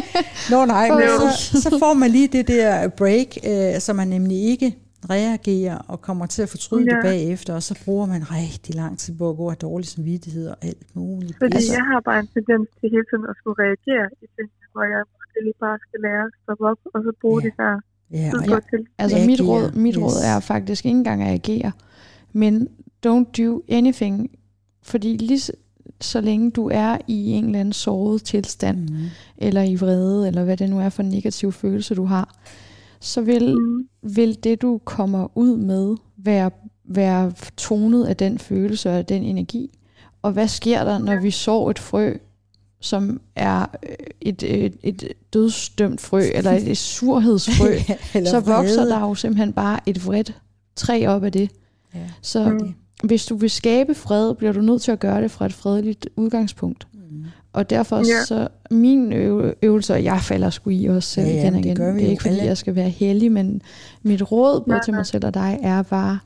[0.52, 4.38] Nå nej, men så, så får man lige det der break, øh, så man nemlig
[4.44, 4.76] ikke
[5.10, 6.96] reagerer og kommer til at fortryde ja.
[6.96, 10.46] det bagefter, og så bruger man rigtig lang tid på at gå have dårlig samvittighed
[10.54, 11.38] og alt muligt.
[11.38, 14.66] fordi Altså, jeg har bare en tendens til hele tiden at skulle reagere i tingene,
[14.74, 15.02] hvor jeg
[15.40, 17.48] måske lige bare skal lære at stoppe op, og så bruge Ja.
[17.50, 17.80] det der
[18.12, 18.88] ja, og tid jeg, til.
[18.98, 20.04] Altså Agere, mit råd, mit yes.
[20.04, 21.72] råd er faktisk ikke engang at agere,
[22.34, 22.68] men
[23.08, 24.30] don't do anything,
[24.84, 25.52] fordi lige så,
[26.02, 28.96] så længe du er i en eller anden såret tilstand, mm,
[29.38, 32.36] eller i vrede, eller hvad det nu er for en negativ følelse, du har,
[33.00, 36.52] så vil, Mm, vil det, du kommer ud med, være,
[36.86, 39.80] være tonet af den følelse og af den energi.
[40.22, 42.14] Og hvad sker der, når vi sår et frø,
[42.82, 45.04] som er øh, et, et, et
[45.34, 47.74] dødsdømt frø, eller et, surhedsfrø,
[48.16, 48.90] eller så vokser vrede.
[48.90, 50.38] der jo simpelthen bare et vredt
[50.76, 51.52] træ op af det.
[51.96, 52.00] Ja.
[52.22, 52.74] Så Mm.
[53.04, 56.10] hvis du vil skabe fred, bliver du nødt til at gøre det fra et fredeligt
[56.16, 56.88] udgangspunkt.
[56.94, 57.26] Mm.
[57.54, 58.26] Og derfor Ja.
[58.26, 61.58] så min øve, øvelse, og jeg falder sgu i også selv Ja, ja, igen og
[61.60, 61.76] det igen.
[61.76, 62.46] gør vi det er ikke fordi, alle.
[62.46, 63.62] jeg skal være heldig, men
[64.04, 66.20] mit råd både Nej, til mig selv og dig er bare,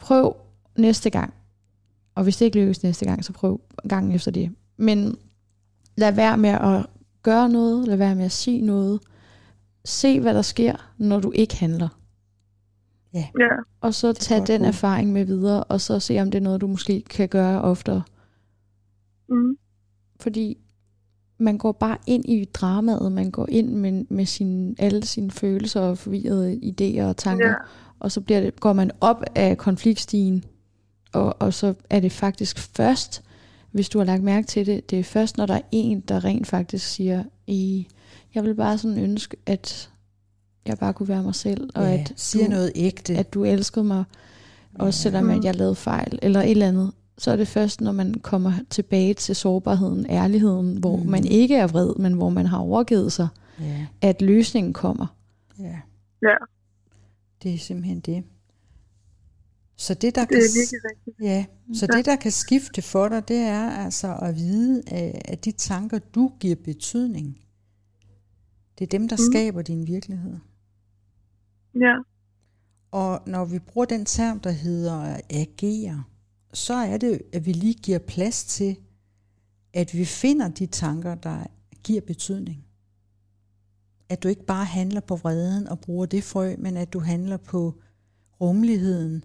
[0.00, 0.36] prøv
[0.78, 1.34] næste gang.
[2.14, 4.50] Og hvis det ikke lykkes næste gang, så prøv gangen efter det.
[4.76, 5.16] Men
[5.96, 6.86] lad være med at
[7.22, 9.00] gøre noget, lad være med at sige noget.
[9.84, 11.88] Se, hvad der sker, når du ikke handler.
[13.14, 13.28] ja,
[13.80, 14.66] Og så tag godt den bud.
[14.68, 18.02] erfaring med videre, og så se, om det er noget, du måske kan gøre oftere.
[19.28, 19.56] mm,
[20.20, 20.58] Fordi
[21.38, 25.80] man går bare ind i dramaet, man går ind med, med sin, alle sine følelser
[25.80, 27.54] og forvirrede idéer og tanker, ja,
[28.00, 30.44] og så bliver det, går man op af konfliktstigen,
[31.12, 33.22] og, og så er det faktisk først,
[33.72, 36.24] hvis du har lagt mærke til det, det er først, når der er en, der
[36.24, 37.86] rent faktisk siger, I,
[38.34, 39.90] jeg vil bare sådan ønske, at
[40.66, 43.16] jeg bare kunne være mig selv, og ja, at siger du, noget ægte.
[43.16, 44.04] at du elskede mig,
[44.74, 47.92] også selvom at jeg lavede fejl, eller et eller andet, så er det først, når
[47.92, 51.02] man kommer tilbage til sårbarheden, ærligheden, hvor Mm.
[51.02, 51.10] mm.
[51.10, 53.28] man ikke er vred, men hvor man har overgivet sig,
[53.60, 55.06] ja, at løsningen kommer.
[55.58, 55.76] ja.
[56.22, 56.34] ja,
[57.42, 58.24] Det er simpelthen det.
[59.82, 60.40] Så det, der det kan,
[61.22, 61.96] ja, så Ja.
[61.96, 65.98] det, der kan skifte for dig, det er altså at vide, at at de tanker,
[65.98, 67.38] du giver betydning,
[68.78, 69.32] det er dem, der Mm.
[69.32, 70.38] skaber din virkelighed.
[71.80, 71.94] Ja,
[72.90, 76.04] Og når vi bruger den term, der hedder agere,
[76.52, 78.76] så er det, at vi lige giver plads til,
[79.74, 81.46] at vi finder de tanker, der
[81.84, 82.64] giver betydning.
[84.08, 87.36] At du ikke bare handler på vreden og bruger det frø, men at du handler
[87.36, 87.80] på
[88.40, 89.24] rummeligheden,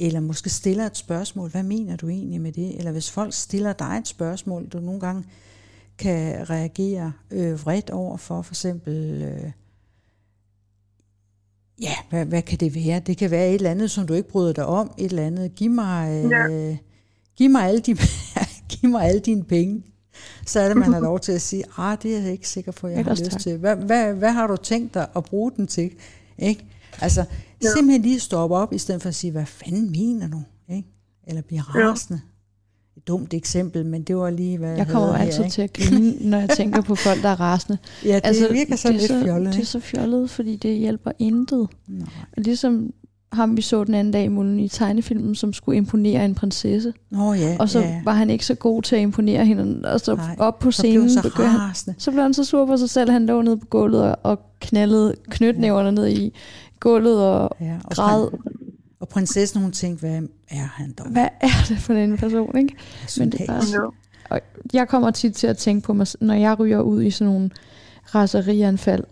[0.00, 2.78] eller måske stiller et spørgsmål, hvad mener du egentlig med det?
[2.78, 5.24] Eller hvis folk stiller dig et spørgsmål, du nogle gange
[5.98, 9.50] kan reagere øh, vredt over for, for eksempel, øh,
[11.80, 13.00] ja, hvad, hvad kan det være?
[13.00, 14.90] Det kan være et eller andet, som du ikke bryder dig om.
[14.98, 15.54] Et eller andet.
[15.54, 16.76] Giv mig, øh, Ja.
[17.36, 17.96] giv mig, alle, de,
[18.70, 19.82] giv mig alle dine penge.
[20.46, 22.72] Så er det, man har lov til at sige, ah, det er jeg ikke sikker
[22.72, 23.40] på, jeg Ellers har lyst tak.
[23.40, 23.56] til.
[23.58, 25.90] Hvad, hvad, hvad har du tænkt dig at bruge den til?
[26.38, 26.64] Ikke?
[27.00, 27.24] Altså,
[27.64, 27.68] Ja.
[27.76, 30.42] simpelthen lige stoppe op, i stedet for at sige, hvad fanden mener du?
[30.68, 30.88] Ikke?
[31.26, 31.88] Eller blive Ja.
[31.90, 32.20] rasende.
[32.96, 36.14] Et dumt eksempel, men det var lige, hvad Jeg kommer altid her, til at grine,
[36.30, 37.78] når jeg tænker på folk, der er rasende.
[38.04, 39.54] Ja, det altså, virker sådan det lidt så, fjollet.
[39.54, 41.68] Det er så fjollet, fordi det hjælper intet.
[41.88, 42.06] Nej.
[42.36, 42.92] Ligesom
[43.32, 46.92] ham, vi så den anden dag i Mullen i tegnefilmen, som skulle imponere en prinsesse.
[47.10, 48.00] Nå ja, Og så ja.
[48.04, 49.92] var han ikke så god til at imponere hende.
[49.92, 51.42] Og så Nej, op på så blev scenen han så
[51.86, 53.10] han, så blev han så sur på sig selv.
[53.10, 56.32] Han lå nede på gulvet og, knaldede knytnæverne ned i
[56.80, 58.28] gulvet og Ja, og, græd.
[59.00, 61.06] og prinsessen, hun tænkte, hvad er han dog?
[61.08, 62.74] Hvad er det for en person, ikke?
[63.18, 63.82] Men det er bare-.
[64.30, 64.40] Jo.
[64.72, 67.50] jeg kommer tit til at tænke på mig, når jeg ryger ud i sådan nogle
[68.14, 69.04] raserianfald,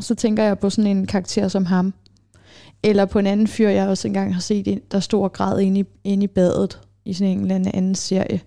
[0.00, 1.94] så tænker jeg på sådan en karakter som ham.
[2.82, 5.60] Eller på en anden fyr, jeg også engang har set, en- der stod og græd
[5.60, 8.40] inde i, inde i badet i sådan en eller anden anden serie,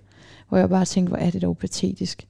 [0.49, 2.28] hvor jeg bare tænkte, hvor er det dog patetisk.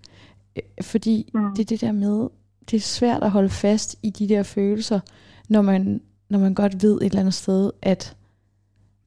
[0.55, 1.41] Øh, Fordi Mm.
[1.55, 2.27] det er det der med,
[2.71, 4.99] det er svært at holde fast i de der følelser,
[5.49, 8.15] når man, når man godt ved et eller andet sted, at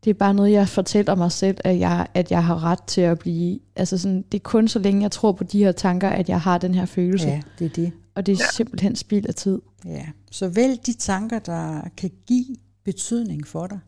[0.05, 3.01] det er bare noget, jeg fortæller mig selv, at jeg, at jeg har ret til
[3.01, 3.59] at blive...
[3.77, 6.41] Altså sådan, det er kun så længe, jeg tror på de her tanker, at jeg
[6.41, 7.29] har den her følelse.
[7.29, 7.93] Ja, det er det.
[8.15, 9.61] Og det er simpelthen spild af tid.
[9.85, 10.07] Ja.
[10.31, 13.79] Så vælg de tanker, der kan give betydning for dig,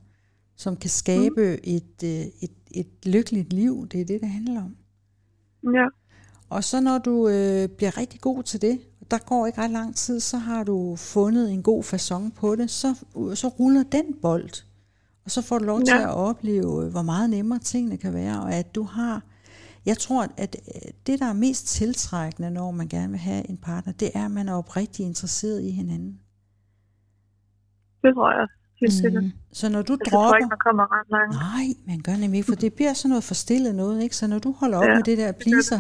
[0.57, 1.59] som kan skabe mm.
[1.64, 3.89] et, øh, et, et lykkeligt liv.
[3.89, 4.76] Det er det, det handler om.
[5.74, 5.87] Ja.
[6.49, 8.79] Og så når du øh, bliver rigtig god til det,
[9.11, 12.70] der går ikke ret lang tid, så har du fundet en god façon på det,
[12.70, 12.94] så,
[13.34, 14.50] så ruller den bold.
[15.24, 16.02] Og så får du lov til Ja.
[16.02, 19.22] at opleve, øh, hvor meget nemmere tingene kan være, og at du har...
[19.86, 23.56] Jeg tror, at øh, det, der er mest tiltrækkende, når man gerne vil have en
[23.56, 26.20] partner, det er, at man er oprigtigt interesseret i hinanden.
[28.02, 28.46] Det tror jeg.
[28.80, 29.32] Mm.
[29.52, 30.36] Så når du Altså, jeg tror dropper...
[30.36, 31.34] ikke, man kommer ret langt.
[31.34, 34.16] Nej, man gør nemlig ikke, for det bliver sådan noget forstillet noget, ikke?
[34.16, 35.76] Så når du holder op ja, med det der pleaser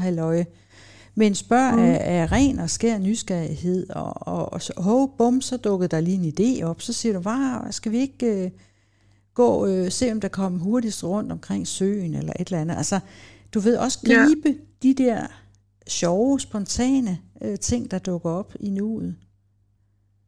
[1.18, 1.82] men spørg mm.
[1.82, 6.00] af, af ren og skær nysgerrighed, og, og, og så, hov, bum, så dukkede der
[6.00, 8.50] lige en idé op, så siger du, var, skal vi ikke øh,
[9.34, 12.76] gå øh, se, om der kommer hurtigst rundt omkring søen, eller et eller andet.
[12.76, 13.00] Altså,
[13.54, 14.88] du ved også gribe ja.
[14.88, 15.26] de der
[15.86, 19.16] sjove, spontane øh, ting, der dukker op i nuet.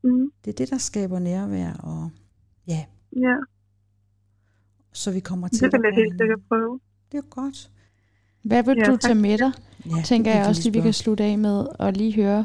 [0.04, 0.30] Mm.
[0.44, 2.10] Det er det, der skaber nærvær, og
[2.66, 2.84] ja,
[3.16, 3.36] Ja,
[4.92, 6.80] så vi kommer til det vil jeg helt sikkert prøve.
[7.12, 7.70] Det er godt.
[8.42, 9.52] Hvad vil Ja, du tage med dig?
[9.86, 12.42] Ja, Tænker jeg også lige, vi kan slutte af med og lige høre.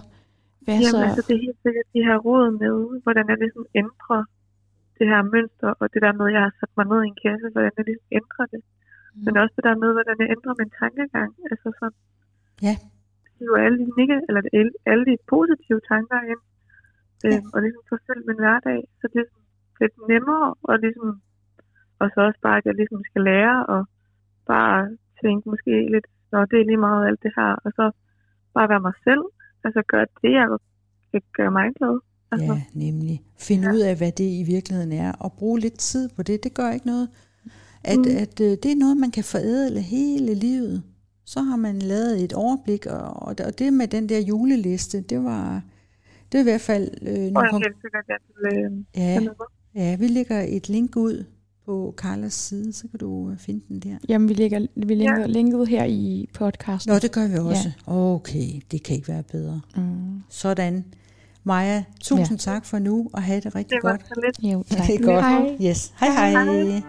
[0.65, 0.97] Hvad Jamen, så?
[1.07, 2.75] altså, det er helt sikkert de her råd med,
[3.05, 4.21] hvordan jeg ligesom ændrer
[4.97, 7.19] det her mønster, og det der med, at jeg har sat mig ned i en
[7.25, 8.61] kasse, hvordan jeg ligesom ændrer det.
[8.65, 9.21] Mm.
[9.25, 11.29] Men også det der med, hvordan jeg ændrer min tankegang.
[11.51, 11.97] Altså sådan,
[12.67, 12.75] Ja.
[13.39, 16.41] hiver alle de, neg- eller alle, alle de positive tanker ind,
[17.23, 17.27] Ja.
[17.27, 19.47] øhm, og ligesom selv min hverdag, så det er sådan
[19.81, 21.09] lidt nemmere, og ligesom,
[22.01, 23.81] og så også bare, at jeg ligesom skal lære, og
[24.53, 24.79] bare
[25.21, 27.86] tænke måske lidt, når det er lige meget alt det her, og så
[28.53, 29.23] bare være mig selv,
[29.65, 30.47] altså gøre det, jeg
[31.11, 31.99] kan gøre mig glad.
[32.32, 33.21] Altså, Ja, nemlig.
[33.47, 36.43] Finde ud af, hvad det i virkeligheden er, og bruge lidt tid på det.
[36.43, 37.09] Det gør ikke noget.
[37.84, 38.17] At, mm.
[38.23, 40.84] At øh, det er noget, man kan forædle hele livet.
[41.26, 45.01] Så har man lavet et overblik, og, og det- og det med den der juleliste,
[45.01, 45.61] det var,
[46.32, 47.65] det er i hvert fald øh, og nogle
[48.09, 49.19] jeg øh, ja,
[49.76, 51.26] ja, vi lægger et link ud
[51.66, 53.97] på Carlas side, så kan du øh, finde den der.
[54.09, 55.26] Jamen, vi lægger, vi lægger Ja.
[55.26, 56.93] linket her i podcasten.
[56.93, 57.72] Nå, det gør vi også.
[57.86, 59.61] Okay, det kan ikke være bedre.
[59.76, 60.22] Mm.
[60.30, 60.86] Sådan.
[61.43, 62.51] Maja, tusind ja.
[62.51, 64.01] tak for nu, og have det rigtig Det var godt.
[64.07, 64.53] så lidt.
[64.53, 64.88] Jo, tak.
[64.88, 65.26] Det er godt.
[65.26, 65.70] Hej.
[65.70, 65.93] Yes.
[65.99, 66.43] Hej hej.
[66.43, 66.82] Hej.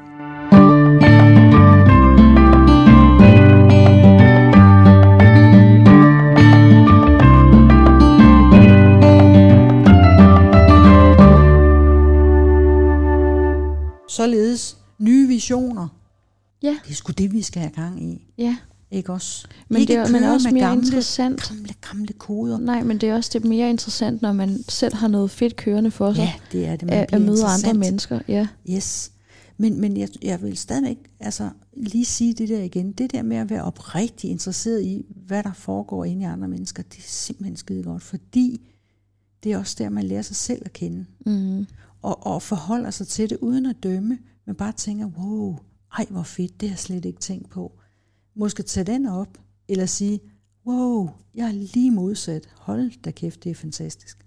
[14.27, 15.89] Således nye visioner.
[16.63, 16.77] Ja.
[16.85, 18.29] Det er sgu det, vi skal have gang i.
[18.39, 18.57] Ja,
[18.91, 19.47] Ikke også?
[19.69, 21.43] men ikke det er, men også med mere gamle, interessant.
[21.49, 22.59] gamle, gamle koder.
[22.59, 25.57] Nej, men det er også det er mere interessant, når man selv har noget fedt
[25.57, 26.23] kørende for sig.
[26.23, 26.89] Ja, det er det.
[26.89, 28.21] Man at, at møde andre mennesker.
[28.29, 28.47] Ja.
[28.71, 29.13] Yes.
[29.59, 32.93] Men, men jeg, jeg vil stadigvæk altså, lige sige det der igen.
[32.93, 36.83] Det der med at være oprigtig interesseret i, hvad der foregår inde i andre mennesker,
[36.83, 38.61] det er simpelthen skide godt, fordi
[39.45, 41.05] det er også der, man lærer sig selv at kende.
[41.27, 41.67] Mm.
[42.07, 45.59] Og, og forholder sig til det uden at dømme, men bare tænker, wow,
[45.99, 47.73] ej hvor fedt, det har jeg slet ikke tænkt på.
[48.35, 49.39] Måske tage den op,
[49.69, 50.21] eller sige,
[50.67, 52.49] wow, jeg er lige modsat.
[52.59, 54.27] Hold da kæft, det er fantastisk.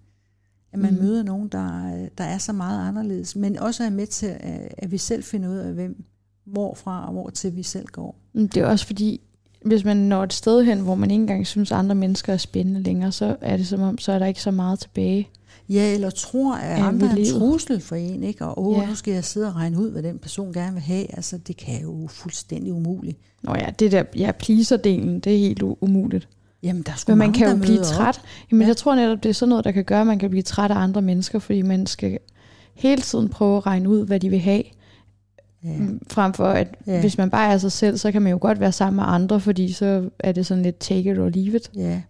[0.71, 0.99] At man mm.
[0.99, 4.91] møder nogen, der, der er så meget anderledes, men også er med til, at, at
[4.91, 6.03] vi selv finder ud af, hvem,
[6.45, 8.19] hvorfra og hvor til vi selv går.
[8.33, 9.21] Men Det er også fordi,
[9.65, 12.83] hvis man når et sted hen, hvor man ikke engang synes, andre mennesker er spændende
[12.83, 15.29] længere, så er det som om, så er der ikke så meget tilbage.
[15.69, 18.45] Ja, eller tror, at andre er en trussel for en, ikke?
[18.45, 18.85] Og åh, Ja.
[18.89, 21.15] nu skal jeg sidde og regne ud, hvad den person gerne vil have.
[21.15, 23.17] Altså, det kan jo fuldstændig umuligt.
[23.43, 26.27] Nå ja, det der ja, pleaser-delen, det er helt umuligt.
[26.63, 27.85] Jamen, der er Men man mange, kan jo blive op.
[27.85, 28.21] træt.
[28.51, 28.67] Jamen, Ja.
[28.67, 30.71] jeg tror netop, det er sådan noget, der kan gøre, at man kan blive træt
[30.71, 32.17] af andre mennesker, fordi man skal
[32.75, 34.63] hele tiden prøve at regne ud, hvad de vil have.
[35.63, 35.77] Ja.
[35.77, 36.99] Mm, Frem for, at Ja.
[37.01, 39.39] hvis man bare er sig selv, så kan man jo godt være sammen med andre,
[39.39, 41.71] fordi så er det sådan lidt take it or leave it.
[41.75, 42.01] Ja,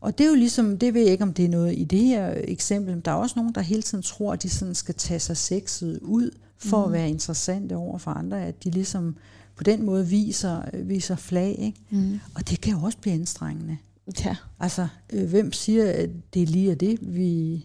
[0.00, 1.98] og det er jo ligesom, det ved jeg ikke, om det er noget i det
[2.00, 4.94] her eksempel, men der er også nogen, der hele tiden tror, at de sådan skal
[4.94, 6.92] tage sig sexet ud, for mm.
[6.92, 9.16] at være interessante over for andre, at de ligesom
[9.56, 11.78] på den måde viser, viser flag, ikke?
[11.90, 12.20] Mm.
[12.34, 13.76] Og det kan jo også blive anstrengende.
[14.24, 14.36] Ja.
[14.60, 17.64] Altså, øh, hvem siger, at det er lige det, vi,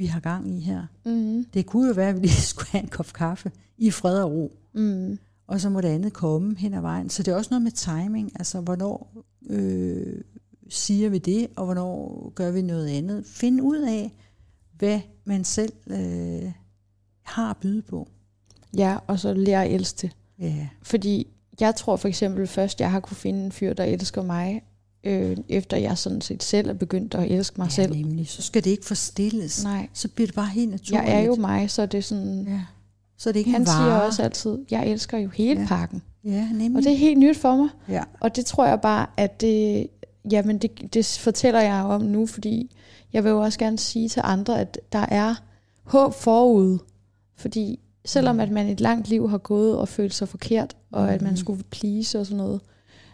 [0.00, 0.86] vi har gang i her?
[1.04, 1.44] Mm.
[1.54, 4.30] Det kunne jo være, at vi lige skulle have en kop kaffe i fred og
[4.32, 5.18] ro, Mm.
[5.46, 7.10] og så må det andet komme hen ad vejen.
[7.10, 9.12] Så det er også noget med timing, altså hvornår
[9.50, 10.20] øh,
[10.68, 13.26] siger vi det, og hvornår gør vi noget andet.
[13.26, 14.12] Find ud af,
[14.78, 16.52] hvad man selv øh,
[17.22, 18.08] har at byde på.
[18.76, 20.10] Ja, og så lære at elske det.
[20.38, 21.26] Ja, Fordi
[21.60, 24.62] jeg tror for eksempel først, jeg har kunne finde en fyr, der elsker mig,
[25.04, 27.96] øh, efter jeg sådan set selv er begyndt at elske mig ja selv.
[27.96, 28.28] nemlig.
[28.28, 29.64] Så skal det ikke forstilles.
[29.64, 31.08] Nej, Så bliver det bare helt naturligt.
[31.08, 32.44] jeg er jo mig, så det er sådan...
[32.48, 32.60] Ja.
[33.18, 33.84] Så er det ikke Han vare.
[33.84, 35.66] siger også altid, jeg elsker jo hele Ja.
[35.66, 36.02] pakken.
[36.24, 36.76] Ja, nemlig.
[36.76, 37.68] Og det er helt nyt for mig.
[37.88, 38.02] ja.
[38.20, 39.86] Og det tror jeg bare, at det,
[40.30, 42.76] jamen det, det fortæller jeg om nu, fordi
[43.12, 45.34] jeg vil jo også gerne sige til andre, at der er
[45.84, 46.78] håb forude.
[47.36, 48.40] Fordi selvom Mm.
[48.40, 51.36] at man et langt liv har gået og følt sig forkert, og at man Mhm.
[51.36, 52.60] skulle please og sådan noget,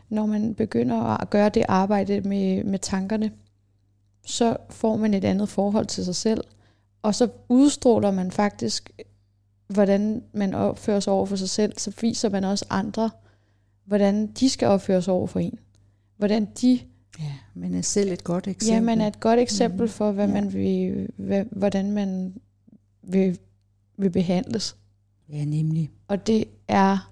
[0.08, 3.30] når man begynder at gøre det arbejde med, med tankerne,
[4.26, 6.44] så får man et andet forhold til sig selv.
[7.02, 8.90] Og så udstråler man faktisk,
[9.68, 13.10] hvordan man opfører sig over for sig selv, så viser man også andre,
[13.84, 15.58] hvordan de skal opføre sig over for en.
[16.16, 16.80] Hvordan de,
[17.18, 18.74] ja, men er selv et godt eksempel.
[18.74, 19.88] ja, man er et godt eksempel Mhm.
[19.88, 20.32] for, hvad Ja.
[20.34, 22.34] man vil, hvad, hvordan man
[23.02, 23.38] vil,
[23.98, 24.76] vil behandles.
[25.28, 25.90] Ja, nemlig.
[26.08, 27.10] Og det er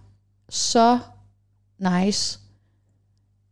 [0.49, 0.99] så
[1.78, 2.40] nice,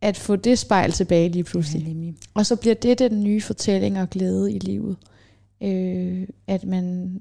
[0.03, 1.83] at få det spejl tilbage lige pludselig.
[1.83, 2.15] Ja, nemlig.
[2.35, 4.97] Og så bliver det den nye fortælling og glæde i livet.
[5.63, 7.17] Øh, at man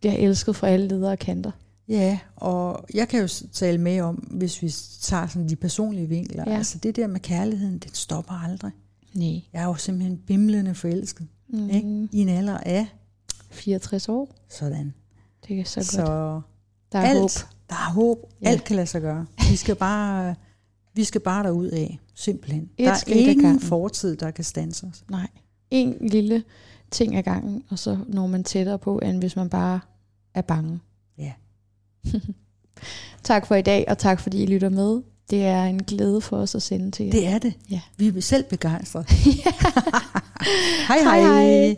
[0.00, 1.50] bliver elsket fra alle ledere og kanter.
[1.88, 6.44] Ja, og jeg kan jo tale med om, hvis vi tager sådan de personlige vinkler.
[6.46, 6.56] Ja.
[6.56, 8.70] Altså det der med kærligheden, den stopper aldrig.
[9.14, 9.40] Nej.
[9.52, 11.26] Jeg er jo simpelthen bimlende forelsket.
[11.48, 11.70] Mm.
[11.70, 12.08] Ikke?
[12.12, 12.86] I en alder af
[13.50, 14.34] 64 år.
[14.48, 14.94] sådan.
[15.48, 15.86] Det er så godt.
[15.86, 16.40] Så
[16.92, 17.30] Der er alt, håb.
[17.68, 18.18] der er håb.
[18.42, 18.48] Ja.
[18.48, 19.26] Alt kan lade sig gøre.
[19.50, 20.34] Vi skal bare,
[20.94, 21.98] vi skal bare derud af.
[22.14, 22.70] Simpelthen.
[22.78, 25.04] Et der er ingen fortid, der kan stanse os.
[25.10, 25.28] Nej.
[25.70, 26.44] En lille
[26.90, 29.80] ting ad gangen, og så når man tættere på, end hvis man bare
[30.34, 30.80] er bange.
[31.18, 31.32] Ja.
[33.24, 35.02] tak for i dag, og tak fordi I lytter med.
[35.30, 37.12] Det er en glæde for os at sende til jer.
[37.12, 37.54] Det er det.
[37.70, 37.80] Ja.
[37.96, 39.04] Vi er selv begejstrede.
[40.88, 41.20] Hej, hej.
[41.20, 41.44] hej.
[41.44, 41.76] hej.